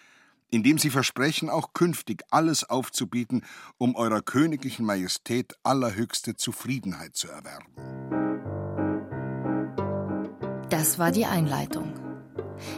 [0.55, 3.43] indem sie versprechen, auch künftig alles aufzubieten,
[3.77, 8.24] um eurer königlichen Majestät allerhöchste Zufriedenheit zu erwerben.
[10.69, 11.93] Das war die Einleitung.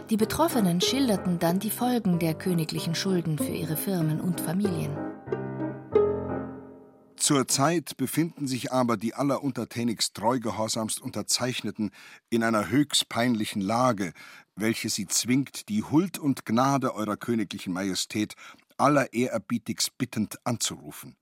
[0.10, 4.96] Die Betroffenen schilderten dann die Folgen der königlichen Schulden für ihre Firmen und Familien.
[7.16, 11.92] Zurzeit befinden sich aber die alleruntertänigst treugehorsamst Unterzeichneten
[12.30, 14.14] in einer höchst peinlichen Lage,
[14.56, 18.36] welche sie zwingt, die Huld und Gnade eurer königlichen Majestät
[18.78, 21.16] aller ehrerbietigst bittend anzurufen.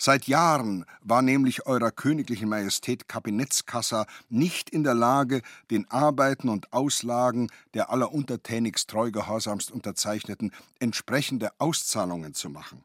[0.00, 6.72] Seit Jahren war nämlich eurer königlichen Majestät Kabinettskassa nicht in der Lage, den Arbeiten und
[6.72, 12.84] Auslagen der alleruntertänigst treugehorsamst Unterzeichneten entsprechende Auszahlungen zu machen.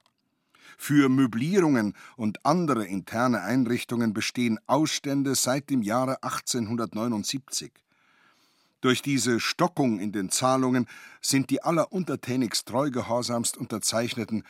[0.76, 7.72] Für Möblierungen und andere interne Einrichtungen bestehen Ausstände seit dem Jahre 1879.
[8.82, 10.88] Durch diese Stockung in den Zahlungen
[11.22, 14.44] sind die alleruntertänigst treugehorsamst Unterzeichneten,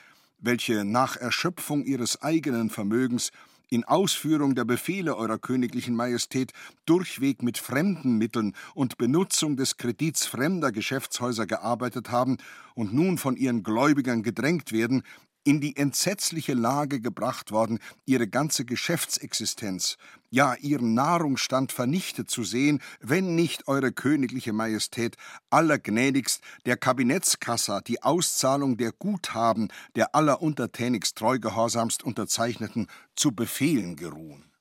[0.44, 3.32] welche nach Erschöpfung ihres eigenen Vermögens
[3.70, 6.52] in Ausführung der Befehle Eurer Königlichen Majestät
[6.86, 12.38] durchweg mit fremden Mitteln und Benutzung des Kredits fremder Geschäftshäuser gearbeitet haben
[12.76, 15.02] und nun von ihren Gläubigern gedrängt werden,
[15.44, 19.98] in die entsetzliche Lage gebracht worden, ihre ganze Geschäftsexistenz,
[20.30, 25.18] ja ihren Nahrungsstand vernichtet zu sehen, wenn nicht Eure Königliche Majestät
[25.50, 34.53] allergnädigst der Kabinettskassa die Auszahlung der Guthaben der alleruntertänigst treugehorsamst Unterzeichneten zu befehlen geruhen.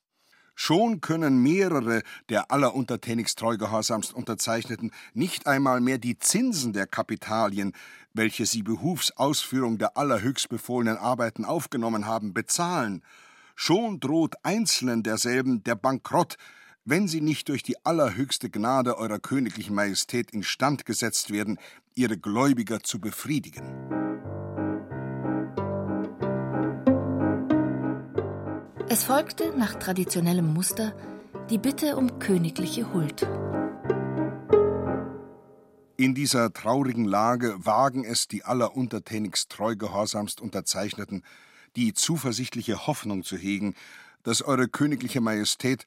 [0.54, 7.72] Schon können mehrere der alleruntertänigst treugehorsamst Unterzeichneten nicht einmal mehr die Zinsen der Kapitalien,
[8.14, 13.02] welche sie behufs Ausführung der allerhöchst befohlenen Arbeiten aufgenommen haben, bezahlen.
[13.54, 16.36] Schon droht einzelnen derselben der Bankrott,
[16.84, 21.58] wenn sie nicht durch die allerhöchste Gnade Eurer Königlichen Majestät instand gesetzt werden,
[21.94, 24.02] ihre Gläubiger zu befriedigen.
[28.92, 30.94] Es folgte nach traditionellem Muster
[31.48, 33.26] die Bitte um königliche Huld.
[35.96, 41.25] In dieser traurigen Lage wagen es die alleruntertänigst treugehorsamst Unterzeichneten,
[41.75, 43.77] die zuversichtliche Hoffnung zu hegen,
[44.25, 45.87] dass Eure Königliche Majestät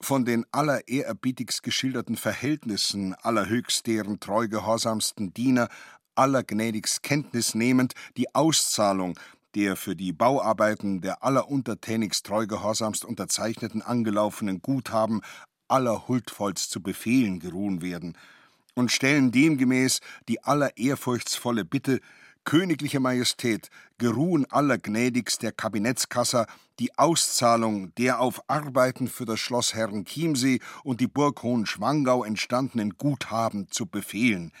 [0.00, 5.68] von den allerehrerbietigs geschilderten Verhältnissen allerhöchst deren treugehorsamsten Diener
[6.14, 9.18] allergnädigst Kenntnis nehmend die Auszahlung
[9.56, 15.22] der für die Bauarbeiten der alleruntertänigst treugehorsamst Unterzeichneten angelaufenen Guthaben
[15.66, 18.16] allerhuldvollst zu befehlen geruhen werden–
[18.76, 22.00] und stellen demgemäß die allerehrfurchtsvolle Bitte,
[22.44, 26.46] Königliche Majestät, geruhen allergnädigst der Kabinettskasser
[26.78, 33.66] die Auszahlung der auf Arbeiten für das Schloss Herrenchiemsee und die Burg Hohenschwangau entstandenen Guthaben
[33.72, 34.52] zu befehlen,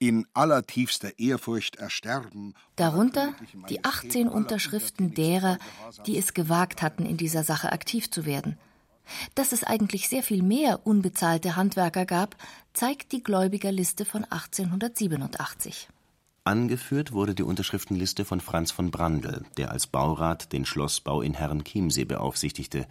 [0.00, 2.54] in allertiefster Ehrfurcht ersterben.
[2.74, 3.34] Darunter
[3.68, 5.58] die 18 Unterschriften derer,
[6.06, 8.58] die es gewagt hatten, in dieser Sache aktiv zu werden.
[9.34, 12.36] Dass es eigentlich sehr viel mehr unbezahlte Handwerker gab,
[12.72, 15.88] zeigt die Gläubigerliste von 1887.
[16.44, 22.04] Angeführt wurde die Unterschriftenliste von Franz von Brandl, der als Baurat den Schlossbau in Herrenchiemsee
[22.04, 22.86] beaufsichtigte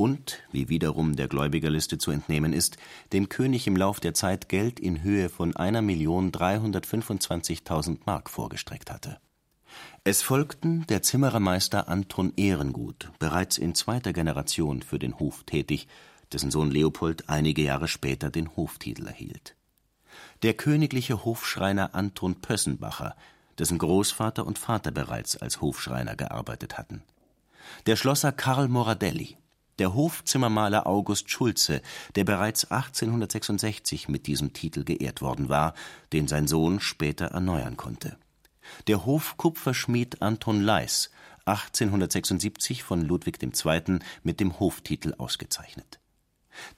[0.00, 2.78] und, wie wiederum der Gläubigerliste zu entnehmen ist,
[3.12, 9.18] dem König im Lauf der Zeit Geld in Höhe von 1.325.000 Mark vorgestreckt hatte.
[10.02, 15.86] Es folgten der Zimmerermeister Anton Ehrengut, bereits in zweiter Generation für den Hof tätig,
[16.32, 19.54] dessen Sohn Leopold einige Jahre später den Hoftitel erhielt.
[20.42, 23.16] Der königliche Hofschreiner Anton Pössenbacher,
[23.58, 27.02] dessen Großvater und Vater bereits als Hofschreiner gearbeitet hatten.
[27.84, 29.36] Der Schlosser Karl Moradelli,
[29.80, 31.80] der Hofzimmermaler August Schulze,
[32.14, 35.74] der bereits 1866 mit diesem Titel geehrt worden war,
[36.12, 38.18] den sein Sohn später erneuern konnte.
[38.86, 41.10] Der Hofkupferschmied Anton Leis,
[41.46, 43.98] 1876 von Ludwig II.
[44.22, 45.98] mit dem Hoftitel ausgezeichnet.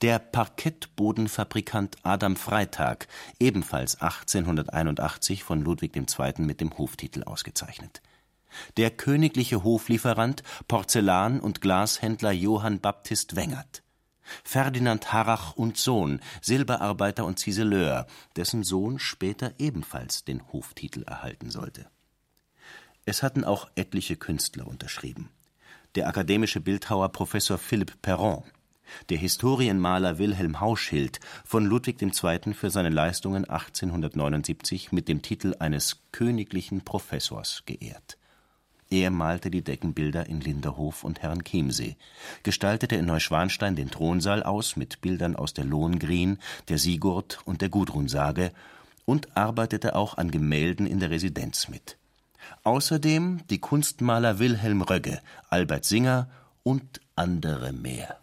[0.01, 6.33] Der Parkettbodenfabrikant Adam Freitag, ebenfalls 1881 von Ludwig II.
[6.37, 8.01] mit dem Hoftitel ausgezeichnet
[8.77, 13.83] der königliche Hoflieferant, Porzellan- und Glashändler Johann Baptist Wengert,
[14.43, 21.87] Ferdinand Harrach und Sohn, Silberarbeiter und Ziseleur, dessen Sohn später ebenfalls den Hoftitel erhalten sollte.
[23.05, 25.29] Es hatten auch etliche Künstler unterschrieben.
[25.95, 28.43] Der akademische Bildhauer Professor Philipp Perron,
[29.09, 32.53] der Historienmaler Wilhelm Hauschild, von Ludwig II.
[32.53, 38.17] für seine Leistungen 1879 mit dem Titel eines königlichen Professors geehrt
[38.93, 41.95] er malte die Deckenbilder in Linderhof und Herrenchiemsee,
[42.43, 46.37] gestaltete in Neuschwanstein den Thronsaal aus mit Bildern aus der Lohengrin,
[46.69, 48.51] der Sigurd und der Gudrunsage
[49.05, 51.97] und arbeitete auch an Gemälden in der Residenz mit.
[52.63, 56.29] Außerdem die Kunstmaler Wilhelm Rögge, Albert Singer
[56.61, 58.19] und andere mehr.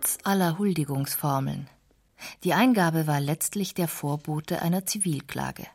[0.00, 1.68] Trotz aller Huldigungsformeln.
[2.42, 5.66] Die Eingabe war letztlich der Vorbote einer Zivilklage.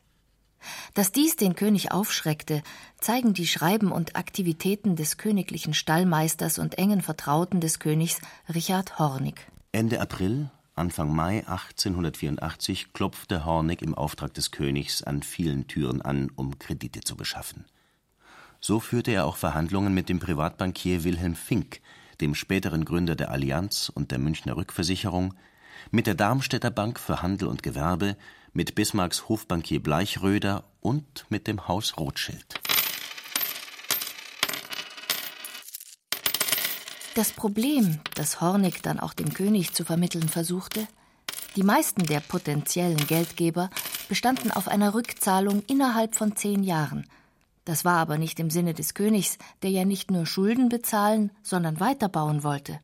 [0.95, 2.63] Dass dies den König aufschreckte,
[2.99, 8.19] zeigen die Schreiben und Aktivitäten des königlichen Stallmeisters und engen Vertrauten des Königs
[8.51, 9.47] Richard Hornig.
[9.71, 16.31] Ende April, Anfang Mai 1884 klopfte Hornig im Auftrag des Königs an vielen Türen an,
[16.35, 17.65] um Kredite zu beschaffen.
[18.59, 21.79] So führte er auch Verhandlungen mit dem Privatbankier Wilhelm Fink,
[22.21, 25.33] dem späteren Gründer der Allianz und der Münchner Rückversicherung,
[25.91, 28.17] mit der Darmstädter Bank für Handel und Gewerbe,
[28.53, 32.61] mit Bismarcks Hofbankier Bleichröder und mit dem Haus Rothschild.
[37.13, 40.87] Das Problem, das Hornig dann auch dem König zu vermitteln versuchte,
[41.55, 43.69] die meisten der potenziellen Geldgeber
[44.09, 47.05] bestanden auf einer Rückzahlung innerhalb von zehn Jahren–
[47.65, 51.79] das war aber nicht im Sinne des Königs, der ja nicht nur Schulden bezahlen, sondern
[51.79, 52.79] weiterbauen wollte.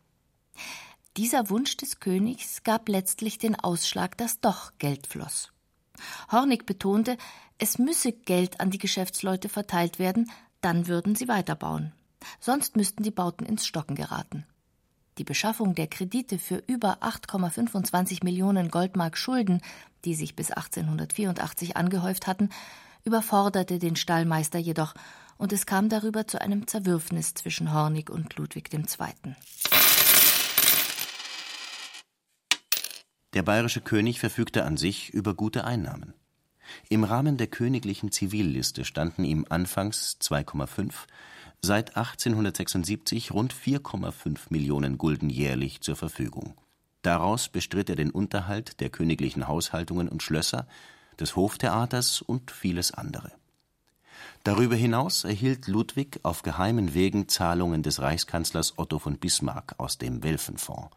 [1.17, 5.51] Dieser Wunsch des Königs gab letztlich den Ausschlag, dass doch Geld floss.
[6.32, 7.17] Hornig betonte,
[7.57, 11.91] es müsse Geld an die Geschäftsleute verteilt werden, dann würden sie weiterbauen.
[12.39, 14.45] Sonst müssten die Bauten ins Stocken geraten.
[15.17, 19.61] Die Beschaffung der Kredite für über 8,25 Millionen Goldmark Schulden,
[20.05, 22.49] die sich bis 1884 angehäuft hatten,
[23.04, 24.93] überforderte den Stallmeister jedoch,
[25.38, 29.36] und es kam darüber zu einem Zerwürfnis zwischen Hornig und Ludwig II.
[33.34, 36.14] Der bayerische König verfügte an sich über gute Einnahmen.
[36.89, 40.93] Im Rahmen der königlichen Zivilliste standen ihm anfangs 2,5,
[41.62, 46.56] seit 1876 rund 4,5 Millionen Gulden jährlich zur Verfügung.
[47.02, 50.68] Daraus bestritt er den Unterhalt der königlichen Haushaltungen und Schlösser
[51.22, 53.32] des Hoftheaters und vieles andere.
[54.43, 60.24] Darüber hinaus erhielt Ludwig auf geheimen Wegen Zahlungen des Reichskanzlers Otto von Bismarck aus dem
[60.24, 60.89] Welfenfonds.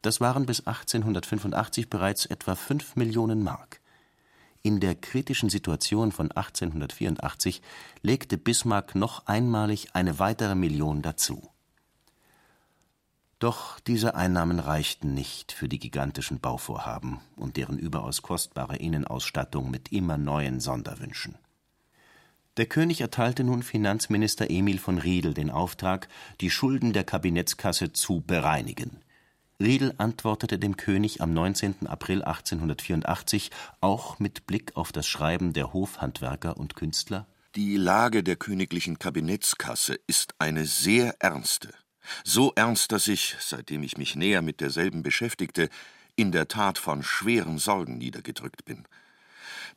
[0.00, 3.80] Das waren bis 1885 bereits etwa fünf Millionen Mark.
[4.62, 7.60] In der kritischen Situation von 1884
[8.02, 11.53] legte Bismarck noch einmalig eine weitere Million dazu
[13.44, 19.92] doch diese Einnahmen reichten nicht für die gigantischen Bauvorhaben und deren überaus kostbare Innenausstattung mit
[19.92, 21.36] immer neuen Sonderwünschen.
[22.56, 26.08] Der König erteilte nun Finanzminister Emil von Riedel den Auftrag,
[26.40, 29.02] die Schulden der Kabinettskasse zu bereinigen.
[29.60, 31.86] Riedel antwortete dem König am 19.
[31.86, 33.50] April 1884
[33.82, 37.26] auch mit Blick auf das Schreiben der Hofhandwerker und Künstler
[37.56, 41.74] Die Lage der königlichen Kabinettskasse ist eine sehr ernste.
[42.24, 45.68] So ernst, dass ich, seitdem ich mich näher mit derselben beschäftigte,
[46.16, 48.86] in der Tat von schweren Sorgen niedergedrückt bin.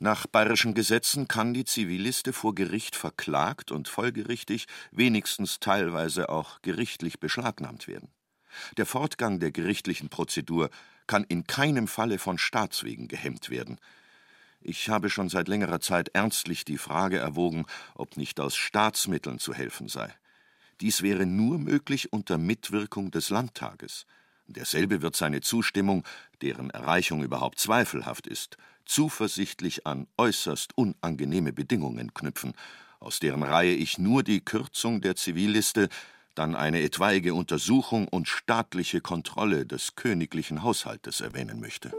[0.00, 7.18] Nach bayerischen Gesetzen kann die Zivilliste vor Gericht verklagt und folgerichtig wenigstens teilweise auch gerichtlich
[7.18, 8.08] beschlagnahmt werden.
[8.76, 10.70] Der Fortgang der gerichtlichen Prozedur
[11.06, 13.78] kann in keinem Falle von Staatswegen gehemmt werden.
[14.60, 19.54] Ich habe schon seit längerer Zeit ernstlich die Frage erwogen, ob nicht aus Staatsmitteln zu
[19.54, 20.14] helfen sei.
[20.80, 24.06] Dies wäre nur möglich unter Mitwirkung des Landtages.
[24.46, 26.04] Derselbe wird seine Zustimmung,
[26.40, 28.56] deren Erreichung überhaupt zweifelhaft ist,
[28.86, 32.54] zuversichtlich an äußerst unangenehme Bedingungen knüpfen,
[33.00, 35.88] aus deren Reihe ich nur die Kürzung der Zivilliste,
[36.34, 41.92] dann eine etwaige Untersuchung und staatliche Kontrolle des königlichen Haushaltes erwähnen möchte.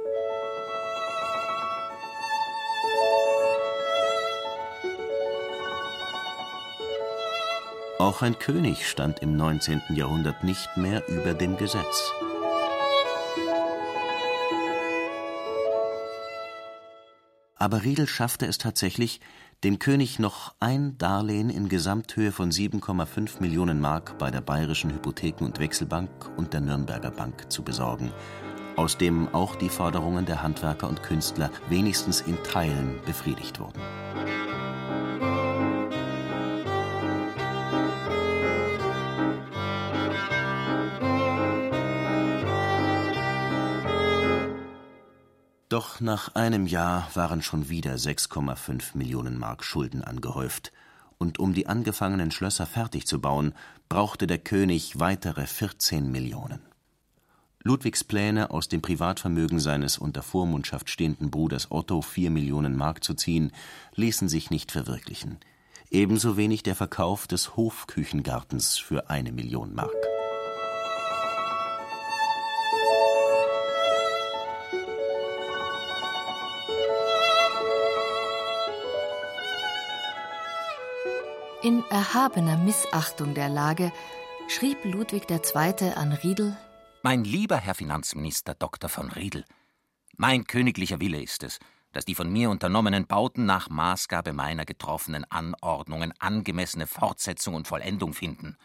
[8.00, 9.82] Auch ein König stand im 19.
[9.90, 12.14] Jahrhundert nicht mehr über dem Gesetz.
[17.56, 19.20] Aber Riedel schaffte es tatsächlich,
[19.66, 25.44] dem König noch ein Darlehen in Gesamthöhe von 7,5 Millionen Mark bei der Bayerischen Hypotheken-
[25.44, 28.14] und Wechselbank und der Nürnberger Bank zu besorgen,
[28.78, 33.82] aus dem auch die Forderungen der Handwerker und Künstler wenigstens in Teilen befriedigt wurden.
[45.70, 50.72] Doch nach einem Jahr waren schon wieder 6,5 Millionen Mark Schulden angehäuft,
[51.20, 53.54] und um die angefangenen Schlösser fertig zu bauen,
[53.88, 56.62] brauchte der König weitere 14 Millionen.
[57.62, 63.14] Ludwigs Pläne, aus dem Privatvermögen seines unter Vormundschaft stehenden Bruders Otto vier Millionen Mark zu
[63.14, 63.52] ziehen,
[63.94, 65.38] ließen sich nicht verwirklichen.
[65.92, 70.19] Ebenso wenig der Verkauf des Hofküchengartens für eine Million Mark.
[82.10, 83.92] Erhabener Missachtung der Lage
[84.48, 85.92] schrieb Ludwig II.
[85.94, 86.58] an Riedel
[87.04, 88.90] Mein lieber Herr Finanzminister Dr.
[88.90, 89.46] von Riedel,
[90.18, 91.60] mein königlicher Wille ist es,
[91.92, 98.14] dass die von mir unternommenen Bauten nach Maßgabe meiner getroffenen Anordnungen angemessene Fortsetzung und Vollendung
[98.14, 98.58] finden.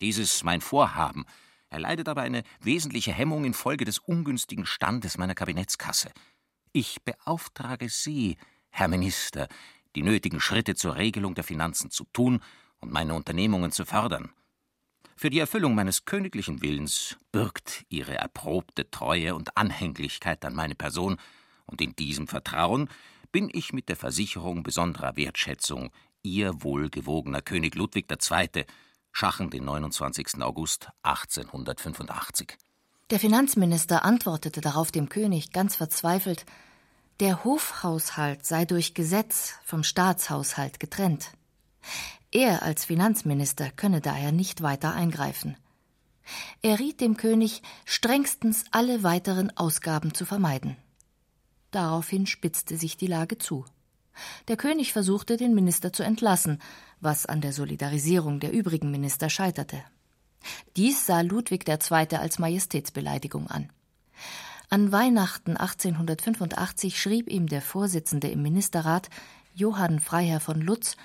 [0.00, 1.26] Dieses mein Vorhaben
[1.70, 6.10] erleidet aber eine wesentliche Hemmung infolge des ungünstigen Standes meiner Kabinettskasse.
[6.72, 8.36] Ich beauftrage Sie,
[8.70, 9.46] Herr Minister,
[9.94, 12.40] die nötigen Schritte zur Regelung der Finanzen zu tun
[12.84, 14.30] und meine Unternehmungen zu fördern.
[15.16, 21.16] Für die Erfüllung meines königlichen Willens birgt Ihre erprobte Treue und Anhänglichkeit an meine Person,
[21.66, 22.88] und in diesem Vertrauen
[23.32, 25.90] bin ich mit der Versicherung besonderer Wertschätzung
[26.22, 28.64] Ihr wohlgewogener König Ludwig II.,
[29.12, 30.42] Schachen den 29.
[30.42, 32.58] August 1885.
[33.10, 36.44] Der Finanzminister antwortete darauf dem König ganz verzweifelt,
[37.20, 41.30] der Hofhaushalt sei durch Gesetz vom Staatshaushalt getrennt.
[42.34, 45.56] Er als Finanzminister könne daher nicht weiter eingreifen.
[46.62, 50.76] Er riet dem König, strengstens alle weiteren Ausgaben zu vermeiden.
[51.70, 53.64] Daraufhin spitzte sich die Lage zu.
[54.48, 56.60] Der König versuchte, den Minister zu entlassen,
[57.00, 59.84] was an der Solidarisierung der übrigen Minister scheiterte.
[60.76, 62.16] Dies sah Ludwig II.
[62.16, 63.70] als Majestätsbeleidigung an.
[64.70, 69.08] An Weihnachten 1885 schrieb ihm der Vorsitzende im Ministerrat,
[69.54, 70.96] Johann Freiherr von Lutz,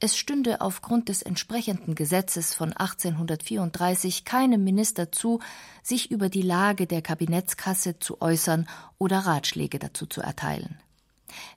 [0.00, 5.40] es stünde aufgrund des entsprechenden Gesetzes von 1834 keinem Minister zu,
[5.82, 8.68] sich über die Lage der Kabinettskasse zu äußern
[8.98, 10.78] oder Ratschläge dazu zu erteilen.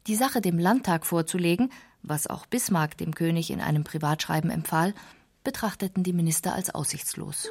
[0.08, 1.72] Die Sache dem Landtag vorzulegen,
[2.02, 4.94] was auch Bismarck dem König in einem Privatschreiben empfahl,
[5.44, 7.50] betrachteten die Minister als aussichtslos.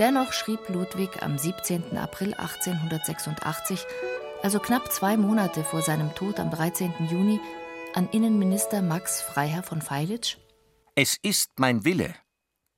[0.00, 1.96] Dennoch schrieb Ludwig am 17.
[1.96, 3.86] April 1886,
[4.42, 6.92] also knapp zwei Monate vor seinem Tod am 13.
[7.08, 7.38] Juni,
[7.94, 10.38] an Innenminister Max Freiherr von Feilitsch:
[10.96, 12.12] Es ist mein Wille,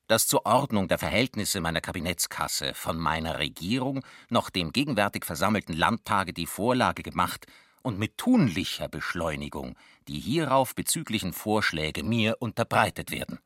[0.09, 6.35] dass zur Ordnung der Verhältnisse meiner Kabinettskasse von meiner Regierung noch dem gegenwärtig versammelten Landtage
[6.35, 7.47] die Vorlage gemacht
[7.81, 9.75] und mit tunlicher Beschleunigung
[10.07, 13.39] die hierauf bezüglichen Vorschläge mir unterbreitet werden.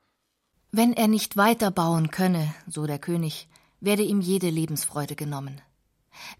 [0.73, 3.49] Wenn er nicht weiterbauen könne, so der König,
[3.81, 5.61] werde ihm jede Lebensfreude genommen.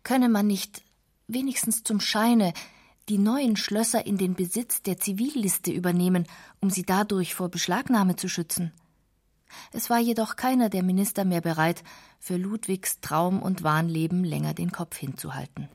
[0.03, 0.83] Könne man nicht,
[1.27, 2.53] wenigstens zum Scheine,
[3.09, 6.27] die neuen Schlösser in den Besitz der Zivilliste übernehmen,
[6.61, 8.73] um sie dadurch vor Beschlagnahme zu schützen.
[9.73, 11.83] Es war jedoch keiner der Minister mehr bereit,
[12.21, 15.69] für Ludwigs Traum und Wahnleben länger den Kopf hinzuhalten.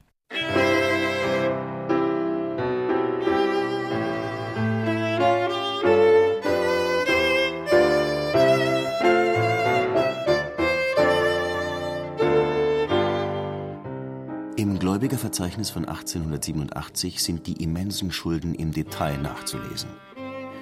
[15.16, 19.90] Im Gläubigerverzeichnis von 1887 sind die immensen Schulden im Detail nachzulesen.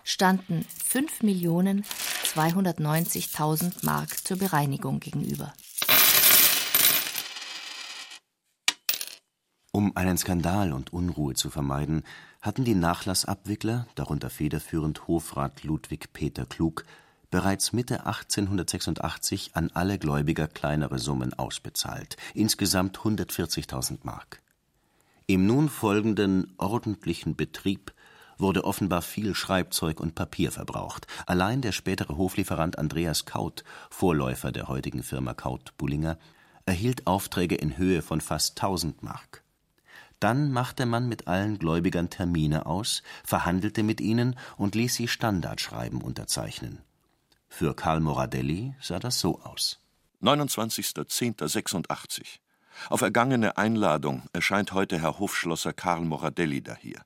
[0.04, 5.54] standen 5.290.000 Mark zur Bereinigung gegenüber.
[9.78, 12.02] Um einen Skandal und Unruhe zu vermeiden,
[12.42, 16.84] hatten die Nachlassabwickler, darunter federführend Hofrat Ludwig Peter Klug,
[17.30, 24.42] bereits Mitte 1886 an alle Gläubiger kleinere Summen ausbezahlt, insgesamt 140.000 Mark.
[25.28, 27.94] Im nun folgenden ordentlichen Betrieb
[28.40, 31.06] wurde offenbar viel Schreibzeug und Papier verbraucht.
[31.28, 36.18] Allein der spätere Hoflieferant Andreas Kaut, Vorläufer der heutigen Firma Kaut-Bullinger,
[36.66, 39.44] erhielt Aufträge in Höhe von fast 1000 Mark.
[40.20, 46.02] Dann machte man mit allen Gläubigern Termine aus, verhandelte mit ihnen und ließ sie Standardschreiben
[46.02, 46.80] unterzeichnen.
[47.48, 49.80] Für Karl Moradelli sah das so aus.
[50.22, 52.40] 29.10.86.
[52.90, 57.02] Auf ergangene Einladung erscheint heute Herr Hofschlosser Karl Moradelli dahier.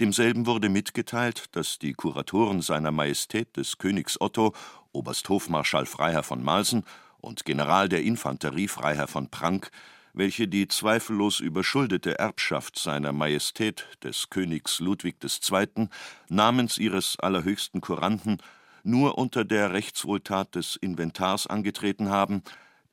[0.00, 4.54] Demselben wurde mitgeteilt, dass die Kuratoren seiner Majestät des Königs Otto,
[4.92, 6.84] Oberst Hofmarschall Freiherr von Malsen
[7.20, 9.70] und General der Infanterie Freiherr von Prank,
[10.12, 15.88] welche die zweifellos überschuldete Erbschaft seiner Majestät des Königs Ludwig II.
[16.28, 18.38] namens ihres allerhöchsten Kuranten
[18.84, 22.42] nur unter der Rechtswohltat des Inventars angetreten haben,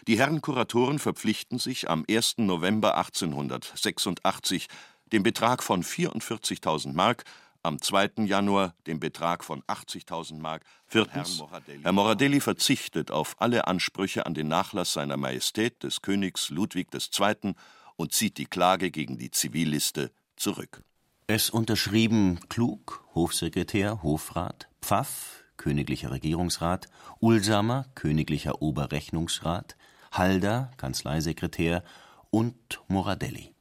[0.08, 2.38] Die Herren Kuratoren verpflichten sich am 1.
[2.38, 4.68] November 1886
[5.12, 7.24] den Betrag von 44.000 Mark,
[7.64, 8.26] am 2.
[8.26, 10.64] Januar den Betrag von 80.000 Mark.
[10.88, 11.38] Viertens.
[11.38, 11.84] Moradelli.
[11.84, 17.54] Herr Moradelli verzichtet auf alle Ansprüche an den Nachlass seiner Majestät des Königs Ludwig II.
[17.98, 20.84] und zieht die Klage gegen die Zivilliste zurück.
[21.28, 26.88] Es unterschrieben Klug, Hofsekretär, Hofrat, Pfaff, königlicher Regierungsrat,
[27.20, 29.78] Ulsamer, königlicher Oberrechnungsrat,
[30.12, 31.84] Halder, Kanzleisekretär
[32.32, 33.54] und Moradelli.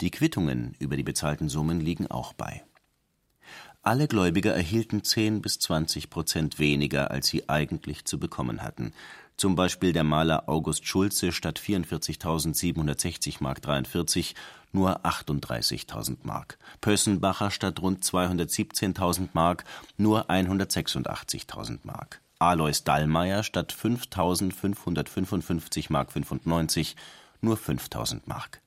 [0.00, 2.62] Die Quittungen über die bezahlten Summen liegen auch bei.
[3.82, 8.94] Alle Gläubiger erhielten 10 bis 20 Prozent weniger, als sie eigentlich zu bekommen hatten.
[9.36, 14.34] Zum Beispiel der Maler August Schulze statt 44.760 Mark 43
[14.72, 19.64] nur 38.000 Mark, Pössenbacher statt rund 217.000 Mark
[19.98, 26.96] nur 186.000 Mark, Alois Dallmayr statt 5.555 Mark 95
[27.40, 28.63] nur 5.000 Mark.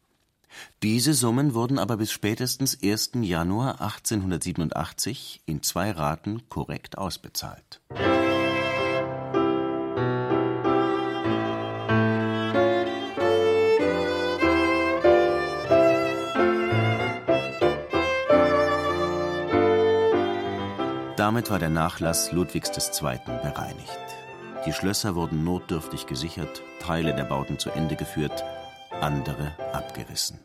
[0.84, 3.12] Diese Summen wurden aber bis spätestens 1.
[3.22, 7.82] Januar 1887 in zwei Raten korrekt ausbezahlt.
[21.18, 22.70] Damit war der Nachlass Ludwigs
[23.02, 23.20] II.
[23.26, 24.00] bereinigt.
[24.66, 28.44] Die Schlösser wurden notdürftig gesichert, Teile der Bauten zu Ende geführt,
[29.02, 30.40] andere abgerissen.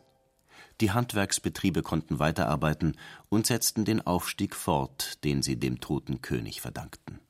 [0.81, 2.97] Die Handwerksbetriebe konnten weiterarbeiten
[3.29, 7.21] und setzten den Aufstieg fort, den sie dem toten König verdankten.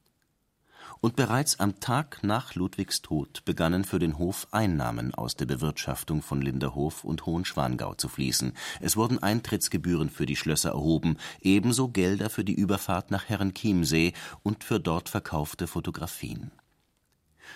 [1.00, 6.22] Und bereits am Tag nach Ludwigs Tod begannen für den Hof Einnahmen aus der Bewirtschaftung
[6.22, 8.52] von Linderhof und Hohenschwangau zu fließen.
[8.80, 14.12] Es wurden Eintrittsgebühren für die Schlösser erhoben, ebenso Gelder für die Überfahrt nach Herrenchiemsee
[14.44, 16.52] und für dort verkaufte Fotografien.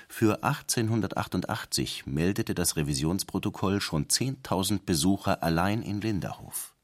[0.09, 6.77] Für 1888 meldete das Revisionsprotokoll schon 10.000 Besucher allein in Linderhof.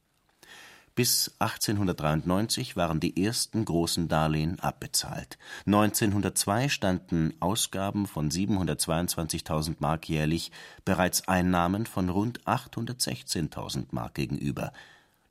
[0.95, 5.39] Bis 1893 waren die ersten großen Darlehen abbezahlt.
[5.65, 10.53] 1902 standen Ausgaben von 722.000 Mark jährlich
[10.85, 14.73] bereits Einnahmen von rund 816.000 Mark gegenüber.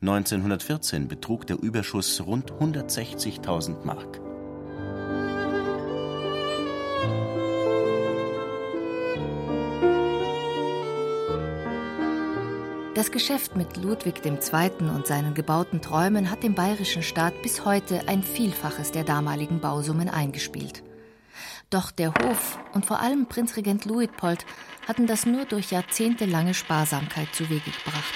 [0.02, 4.20] 1914 betrug der Überschuss rund 160.000 Mark.
[13.02, 14.88] Das Geschäft mit Ludwig II.
[14.90, 20.08] und seinen gebauten Träumen hat dem bayerischen Staat bis heute ein Vielfaches der damaligen Bausummen
[20.08, 20.84] eingespielt.
[21.72, 24.46] Doch der Hof und vor allem Prinzregent Luitpold
[24.88, 28.14] hatten das nur durch jahrzehntelange Sparsamkeit zu Wege gebracht.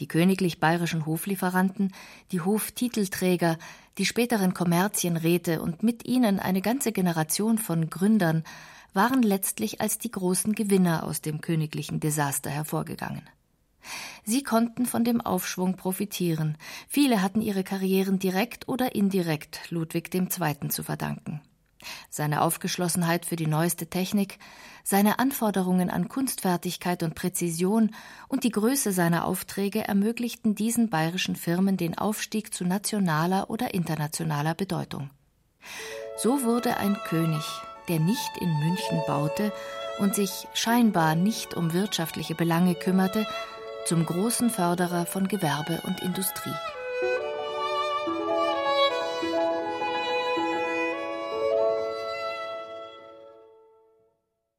[0.00, 1.94] Die königlich bayerischen Hoflieferanten,
[2.32, 3.58] die Hoftitelträger,
[3.96, 8.42] die späteren Kommerzienräte und mit ihnen eine ganze Generation von Gründern
[8.92, 13.22] waren letztlich als die großen Gewinner aus dem königlichen Desaster hervorgegangen.
[14.24, 16.56] Sie konnten von dem Aufschwung profitieren.
[16.88, 20.68] Viele hatten ihre Karrieren direkt oder indirekt Ludwig II.
[20.68, 21.40] zu verdanken.
[22.10, 24.38] Seine Aufgeschlossenheit für die neueste Technik,
[24.82, 27.94] seine Anforderungen an Kunstfertigkeit und Präzision
[28.28, 34.54] und die Größe seiner Aufträge ermöglichten diesen bayerischen Firmen den Aufstieg zu nationaler oder internationaler
[34.54, 35.10] Bedeutung.
[36.18, 37.44] So wurde ein König,
[37.88, 39.52] der nicht in München baute
[39.98, 43.26] und sich scheinbar nicht um wirtschaftliche Belange kümmerte,
[43.86, 46.50] zum großen Förderer von Gewerbe und Industrie.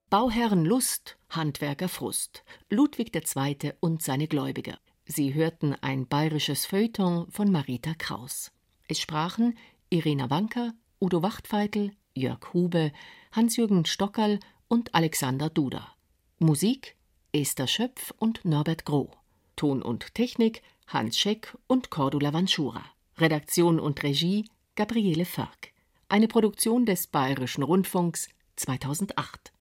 [0.10, 3.74] Bauherren Lust, Handwerker Frust, Ludwig II.
[3.82, 4.78] und seine Gläubiger.
[5.04, 8.54] Sie hörten ein bayerisches Feuilleton von Marita Kraus.
[8.88, 9.58] Es sprachen
[9.90, 10.72] Irena Wanker,
[11.02, 12.94] Udo Wachtfeitel, Jörg Hube,
[13.34, 15.96] Hans-Jürgen Stockerl und Alexander Duda.
[16.40, 16.97] Musik
[17.38, 19.12] Esther Schöpf und Norbert Groh.
[19.56, 22.84] Ton und Technik Hans Scheck und Cordula Vanschura.
[23.20, 25.72] Redaktion und Regie Gabriele Förk.
[26.10, 29.54] Eine Produktion des Bayerischen Rundfunks 2008.